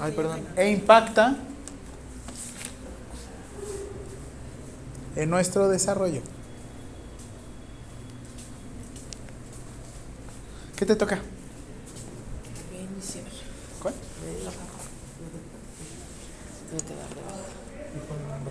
[0.00, 0.40] Ay, perdón.
[0.56, 1.36] E impacta
[5.16, 6.22] en nuestro desarrollo.
[10.76, 11.18] ¿Qué te toca?
[13.82, 13.94] ¿Cuál?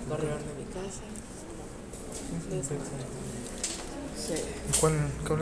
[0.07, 1.01] Corredor de mi casa.
[4.15, 4.35] Sí.
[4.80, 4.93] ¿Cuál,
[5.26, 5.38] cuál